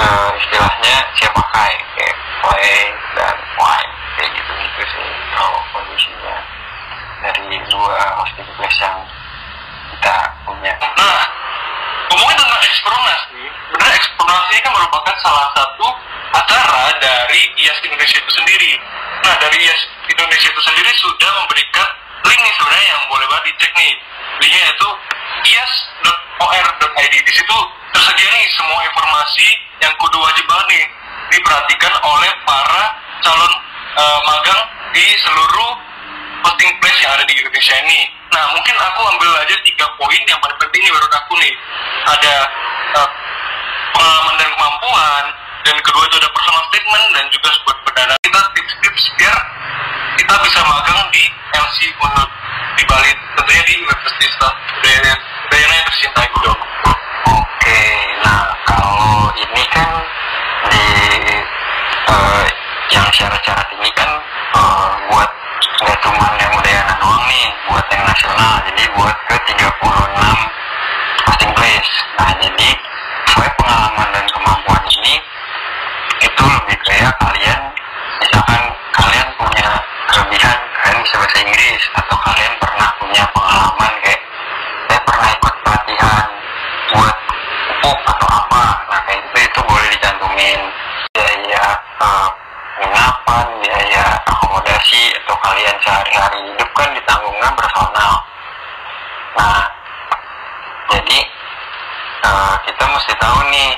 eh, 0.00 0.30
istilahnya 0.40 0.96
siap 1.16 1.32
pakai 1.32 1.72
kayak 1.96 2.16
clay 2.44 2.92
dan 3.16 3.36
wine 3.56 3.92
kayak 4.20 4.30
gitu 4.36 4.52
gitu 4.52 4.82
sih 4.84 5.08
kalau 5.32 5.60
kondisinya 5.72 6.36
dari 7.24 7.56
dua 7.72 7.98
hosting 8.20 8.48
place 8.60 8.78
yang 8.84 8.98
kita 9.96 10.16
punya 10.44 10.72
Nah, 10.76 11.22
ngomongin 12.12 12.36
tentang 12.36 12.60
nih, 13.36 13.48
benar 13.72 13.90
ini 14.52 14.60
kan 14.62 14.72
merupakan 14.72 15.14
salah 15.20 15.48
satu 15.52 15.86
acara 16.32 16.92
dari 17.00 17.40
IAS 17.60 17.78
Indonesia 17.84 18.18
itu 18.18 18.32
sendiri. 18.32 18.72
Nah, 19.24 19.34
dari 19.40 19.56
IAS 19.60 19.82
Indonesia 20.08 20.48
itu 20.48 20.62
sendiri 20.62 20.90
sudah 20.96 21.30
memberikan 21.42 21.88
link 22.26 22.40
nih 22.40 22.54
sebenarnya 22.56 22.88
yang 22.94 23.02
boleh 23.10 23.26
banget 23.28 23.44
dicek 23.52 23.72
nih. 23.76 23.92
Linknya 24.40 24.60
yaitu 24.68 24.88
ias.or.id. 25.44 27.14
Di 27.14 27.32
situ 27.32 27.58
tersedia 27.92 28.28
nih 28.32 28.46
semua 28.56 28.80
informasi 28.86 29.48
yang 29.84 29.92
kudu 30.00 30.16
wajib 30.20 30.44
banget 30.48 30.66
nih 30.72 30.84
diperhatikan 31.36 31.92
oleh 32.00 32.32
para 32.46 32.84
calon 33.20 33.52
eh, 33.96 34.18
magang 34.24 34.62
di 34.94 35.04
seluruh 35.20 35.70
posting 36.44 36.72
place 36.80 37.00
yang 37.02 37.12
ada 37.12 37.24
di 37.26 37.34
Indonesia 37.36 37.76
ini. 37.84 38.00
Nah, 38.32 38.44
mungkin 38.52 38.74
aku 38.76 39.00
ambil 39.16 39.30
aja 39.40 39.56
tiga 39.64 39.86
poin 39.96 40.22
yang 40.28 40.38
paling 40.40 40.58
penting 40.60 40.80
nih 40.84 40.92
menurut 40.92 41.12
aku 41.12 41.32
nih. 41.40 41.54
Ada 42.06 42.34
eh, 42.96 43.08
pengalaman 43.96 44.34
dan 44.38 44.48
kemampuan, 44.54 45.24
dan 45.66 45.76
kedua 45.82 46.04
itu 46.06 46.16
ada 46.22 46.30
personal 46.30 46.62
statement 46.70 47.06
dan 47.16 47.24
juga 47.34 47.48
buat 47.66 47.78
perdana 47.82 48.14
kita 48.22 48.40
tips-tips 48.54 49.04
biar 49.18 49.38
kita 50.16 50.34
bisa 50.42 50.60
magang 50.64 51.00
di 51.12 51.24
LC 51.52 51.78
Unut 52.00 52.30
di 52.76 52.82
Bali 52.88 53.12
tentunya 53.36 53.62
di 53.68 53.74
Universitas 53.84 54.52
Udayana 54.80 55.12
Udayana 55.48 55.74
yang 55.76 55.86
tercinta 55.92 56.20
itu 56.24 56.38
dong. 56.40 56.60
Oke, 57.36 57.80
nah 58.24 58.48
kalau 58.64 59.28
ini 59.36 59.64
kan 59.72 59.88
di 60.72 60.86
eh, 62.08 62.44
yang 62.96 63.08
syarat-syarat 63.12 63.68
ini 63.76 63.90
kan 63.92 64.10
eh, 64.56 64.88
buat 65.12 65.30
nggak 65.84 65.98
cuma 66.00 66.26
yang 66.40 66.52
Udayana 66.56 66.94
doang 66.96 67.24
nih, 67.28 67.46
buat 67.68 67.84
yang 67.92 68.04
nasional, 68.08 68.52
jadi 68.72 68.84
buat 68.96 69.16
ke 69.28 69.36
36 69.52 71.28
posting 71.28 71.52
place. 71.52 71.92
Nah 72.16 72.30
jadi 72.40 72.68
sesuai 73.26 73.50
pengalaman 73.60 74.08
dan 74.16 74.24
kemampuan 74.32 74.82
ini 74.96 75.14
itu 76.24 76.42
lebih 76.46 76.78
kayak 76.88 77.12
kalian 77.20 77.60
misalkan 78.22 78.62
kalian 78.94 79.28
punya 79.36 79.68
kelebihan 80.08 80.58
kalian 80.84 81.04
bahasa 81.16 81.40
Inggris 81.40 81.82
atau 81.96 82.16
kalian 82.28 82.54
pernah 82.60 82.88
punya 83.00 83.24
pengalaman 83.32 83.92
kayak 84.04 84.20
saya 84.84 85.00
pernah 85.00 85.28
ikut 85.32 85.54
pelatihan 85.64 86.26
buat 86.92 87.16
pupuk 87.80 87.98
atau 88.04 88.28
apa? 88.28 88.64
Nah 88.92 89.00
kayak 89.08 89.24
itu 89.24 89.38
itu 89.48 89.60
boleh 89.64 89.88
dicantumin. 89.96 90.60
Biaya 91.16 91.64
penginapan 91.96 93.46
biaya 93.64 94.04
akomodasi 94.28 95.02
atau 95.24 95.36
kalian 95.40 95.76
sehari-hari 95.80 96.38
hidup 96.52 96.70
kan 96.76 96.88
ditanggungnya 96.92 97.50
personal. 97.56 98.12
Nah 99.40 99.60
jadi 100.92 101.18
eh, 102.28 102.54
kita 102.68 102.84
mesti 102.92 103.12
tahu 103.16 103.38
nih 103.48 103.70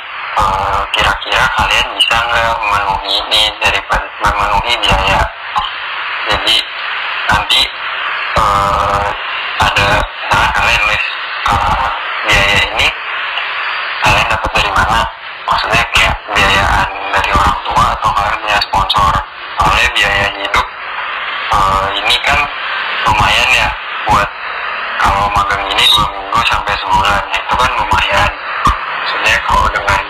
eh, 0.42 0.80
kira-kira 0.90 1.44
kalian 1.54 1.86
bisa 1.94 2.16
nggak 2.18 2.50
memenuhi 2.66 3.14
ini 3.22 3.42
daripada 3.62 4.10
memenuhi 4.26 4.74
biaya. 4.82 5.22
Jadi 6.28 6.58
nanti 7.28 7.60
eh, 8.38 9.06
ada 9.60 9.88
misalnya 10.00 10.50
kalian 10.56 10.82
les 10.88 11.04
eh, 11.48 11.86
biaya 12.28 12.58
ini 12.72 12.88
kalian 14.04 14.26
dapat 14.32 14.50
dari 14.56 14.70
mana? 14.72 15.00
Maksudnya 15.48 15.82
kayak 15.92 16.14
biayaan 16.32 16.88
dari 17.12 17.30
orang 17.32 17.58
tua 17.64 17.84
atau 17.96 18.10
kalian 18.16 18.36
punya 18.40 18.58
sponsor? 18.64 19.12
Soalnya 19.60 19.88
biaya 19.96 20.26
hidup 20.40 20.66
eh, 21.52 21.86
ini 22.04 22.16
kan 22.24 22.38
lumayan 23.08 23.48
ya 23.52 23.68
buat 24.08 24.28
kalau 24.98 25.28
magang 25.36 25.62
ini 25.68 25.84
dua 25.92 26.06
minggu 26.12 26.40
sampai 26.48 26.74
sebulan. 26.80 27.22
Itu 27.32 27.54
kan 27.56 27.70
lumayan. 27.76 28.30
Maksudnya 29.04 29.36
kalau 29.44 29.66
dengan 29.72 30.00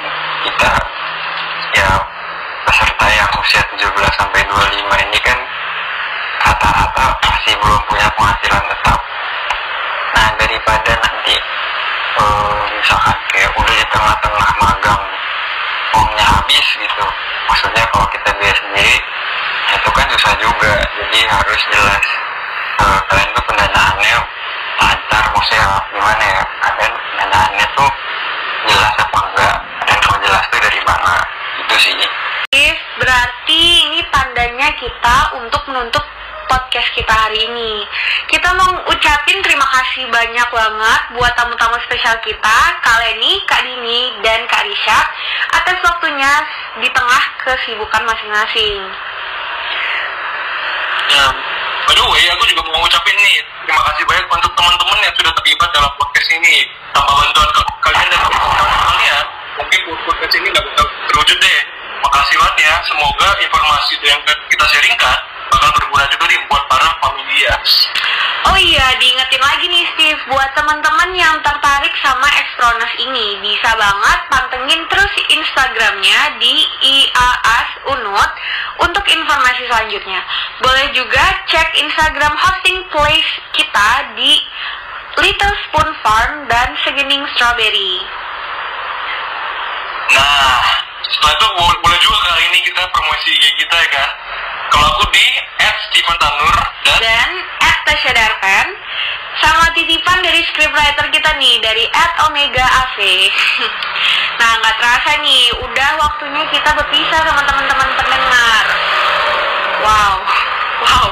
kita 0.46 0.70
ya 1.78 1.90
peserta 2.66 3.06
yang 3.10 3.30
usia 3.38 3.62
17 3.62 4.18
sampai 4.18 4.40
25 4.46 5.06
ini 5.06 5.17
belum 7.68 7.84
punya 7.84 8.08
penghasilan 8.16 8.64
tetap 8.64 8.98
nah 10.16 10.28
daripada 10.40 10.92
nanti 11.04 11.36
eh, 12.16 12.60
misalkan 12.80 13.16
kayak 13.28 13.52
udah 13.60 13.74
di 13.76 13.86
tengah-tengah 13.92 14.50
magang 14.56 15.02
uangnya 15.92 16.26
habis 16.32 16.64
gitu. 16.64 17.06
Maksudnya 17.44 17.84
kalau 17.92 18.08
kita 18.08 18.32
biaya 18.40 18.56
sendiri 18.56 18.96
itu 19.76 19.88
kan 19.92 20.06
susah 20.16 20.34
juga. 20.40 20.72
Jadi 20.80 21.20
harus 21.28 21.60
jelas 21.68 22.04
eh, 22.80 22.98
kalian 23.12 23.28
tuh 23.36 23.44
pendanaannya 23.44 24.16
lancar. 24.80 25.24
Maksudnya 25.36 25.68
gimana 25.92 26.24
ya? 26.24 26.42
Kalian 26.64 26.92
pendanaannya 26.96 27.66
tuh 27.76 27.90
jelas 28.64 28.94
apa 28.96 29.18
enggak? 29.28 29.56
Dan 29.84 29.96
kalau 30.00 30.18
jelas 30.24 30.44
tuh 30.48 30.60
dari 30.64 30.80
mana? 30.88 31.14
Itu 31.68 31.76
sih. 31.76 31.92
Berarti 32.96 33.60
ini 33.84 34.00
tandanya 34.08 34.72
kita 34.80 35.16
untuk 35.36 35.62
menutup 35.68 36.02
podcast 36.48 36.88
kita 36.96 37.12
hari 37.12 37.44
ini. 37.44 37.84
Kita 38.26 38.48
mau 38.56 38.72
ucapin 38.88 39.38
terima 39.44 39.68
kasih 39.68 40.08
banyak 40.08 40.48
banget 40.48 41.00
buat 41.14 41.32
tamu-tamu 41.36 41.76
spesial 41.86 42.16
kita, 42.24 42.58
Kak 42.82 42.96
Leni, 43.04 43.44
Kak 43.44 43.62
Dini, 43.62 44.16
dan 44.24 44.48
Kak 44.48 44.64
Risha 44.64 44.98
atas 45.54 45.76
waktunya 45.84 46.32
di 46.80 46.88
tengah 46.90 47.22
kesibukan 47.44 48.02
masing-masing. 48.08 48.80
Ya, 51.08 51.24
by 51.88 51.92
the 51.96 52.04
aku 52.04 52.44
juga 52.52 52.62
mau 52.68 52.84
ngucapin 52.84 53.16
nih 53.16 53.40
terima 53.64 53.80
kasih 53.92 54.04
banyak 54.04 54.26
untuk 54.28 54.52
teman-teman 54.56 54.98
yang 55.04 55.14
sudah 55.16 55.32
terlibat 55.36 55.68
dalam 55.72 55.92
podcast 55.96 56.28
ini. 56.32 56.56
Tanpa 56.92 57.12
bantuan 57.12 57.48
kalian 57.84 58.08
dan 58.12 58.20
kawan 58.24 58.72
kalian, 58.80 59.24
mungkin 59.60 59.80
podcast 60.04 60.32
ini 60.36 60.46
nggak 60.52 60.64
bisa 60.68 60.82
terwujud 61.12 61.38
deh. 61.40 61.60
Makasih 61.98 62.34
banget 62.40 62.56
ya. 62.64 62.74
Semoga 62.88 63.28
informasi 63.40 63.92
yang 64.04 64.20
kita 64.24 64.64
sharingkan 64.68 65.18
bakal 65.52 65.70
berguna 65.76 66.04
juga 66.12 66.24
nih 66.28 66.40
buat 66.48 66.64
para 66.68 66.88
familias. 67.02 67.70
Oh 68.48 68.58
iya, 68.58 68.86
diingetin 68.96 69.42
lagi 69.42 69.66
nih 69.68 69.84
Steve, 69.94 70.22
buat 70.30 70.50
teman-teman 70.56 71.10
yang 71.12 71.36
tertarik 71.42 71.92
sama 72.00 72.28
Extronas 72.38 72.94
ini, 72.96 73.36
bisa 73.42 73.70
banget 73.76 74.18
pantengin 74.30 74.82
terus 74.88 75.12
Instagramnya 75.28 76.20
di 76.40 76.54
IAAS 76.80 77.68
Unut 77.92 78.30
untuk 78.82 79.04
informasi 79.04 79.66
selanjutnya. 79.68 80.20
Boleh 80.62 80.86
juga 80.94 81.24
cek 81.50 81.68
Instagram 81.82 82.34
hosting 82.38 82.80
place 82.88 83.32
kita 83.52 83.90
di 84.14 84.38
Little 85.18 85.56
Spoon 85.66 85.90
Farm 86.00 86.46
dan 86.46 86.78
Segening 86.86 87.26
Strawberry. 87.34 88.06
Nah, 90.14 90.87
setelah 91.04 91.32
itu 91.34 91.46
bo- 91.54 91.80
boleh 91.80 91.98
juga 92.00 92.18
kali 92.26 92.42
ini 92.50 92.58
kita 92.62 92.82
promosi 92.90 93.28
IG 93.30 93.44
kita 93.56 93.76
ya 93.76 93.88
kan. 93.90 94.10
Kalau 94.68 94.86
aku 94.92 95.04
di 95.10 95.26
@steven_tanur 95.58 96.56
dan 96.84 96.98
Dan 97.00 97.30
at 97.62 97.76
Tasya 97.82 98.12
Darpan 98.12 98.66
sama 99.38 99.70
titipan 99.72 100.18
dari 100.20 100.42
scriptwriter 100.44 101.06
kita 101.08 101.30
nih 101.38 101.56
dari 101.62 101.84
at 101.94 102.12
Omega 102.26 102.66
AV. 102.66 102.98
nah 104.42 104.50
nggak 104.58 104.76
terasa 104.76 105.10
nih, 105.18 105.48
udah 105.56 105.90
waktunya 105.96 106.42
kita 106.50 106.70
berpisah 106.74 107.20
sama 107.22 107.42
teman-teman 107.42 107.88
pendengar. 107.96 108.64
Wow, 109.80 110.14
wow. 110.84 111.06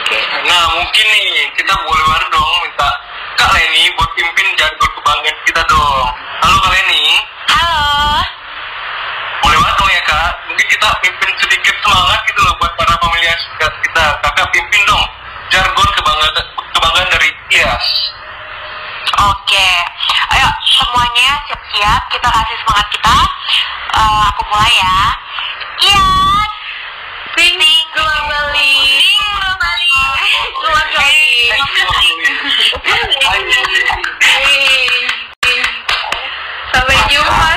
Oke. 0.00 0.18
Nah 0.44 0.62
mungkin 0.74 1.04
nih 1.06 1.28
kita 1.54 1.72
boleh 1.72 2.04
banget 2.04 2.28
dong 2.28 2.50
minta 2.60 2.88
Kak 3.36 3.50
Leni 3.52 3.88
buat 3.94 4.10
pimpin 4.12 4.48
jargon 4.56 4.90
kebanggaan 4.96 5.36
kita 5.44 5.62
dong. 5.64 6.06
Halo 6.40 6.56
Kak 6.60 6.72
Leni, 6.72 7.04
Halo. 7.46 7.80
Boleh 9.44 9.58
banget 9.60 9.76
dong 9.76 9.92
ya 9.92 10.02
Kak. 10.08 10.30
Mungkin 10.48 10.66
kita 10.72 10.88
pimpin 11.04 11.30
sedikit 11.36 11.74
semangat 11.84 12.20
gitu 12.24 12.40
loh 12.40 12.54
buat 12.56 12.72
para 12.80 12.96
familias 12.96 13.40
kita. 13.60 14.04
Kakak 14.24 14.48
pimpin 14.56 14.82
dong 14.88 15.04
jargon 15.52 15.88
kebanggaan 15.92 16.34
kebanggaan 16.72 17.08
dari 17.12 17.28
IAS. 17.52 17.86
Oke, 19.14 19.68
ayo 20.34 20.48
semuanya 20.64 21.38
siap-siap, 21.46 22.02
kita 22.10 22.26
kasih 22.26 22.56
semangat 22.64 22.86
kita. 22.90 23.18
Eh, 23.94 24.20
aku 24.32 24.42
mulai 24.48 24.74
ya. 24.74 24.98
Iya. 25.84 26.08
Pink 27.34 27.62
globally. 27.94 28.74
globally. 29.28 29.94
Globally. 30.58 31.34
Hey. 34.24 34.88
Sampai 36.74 36.98
jumpa 37.06 37.48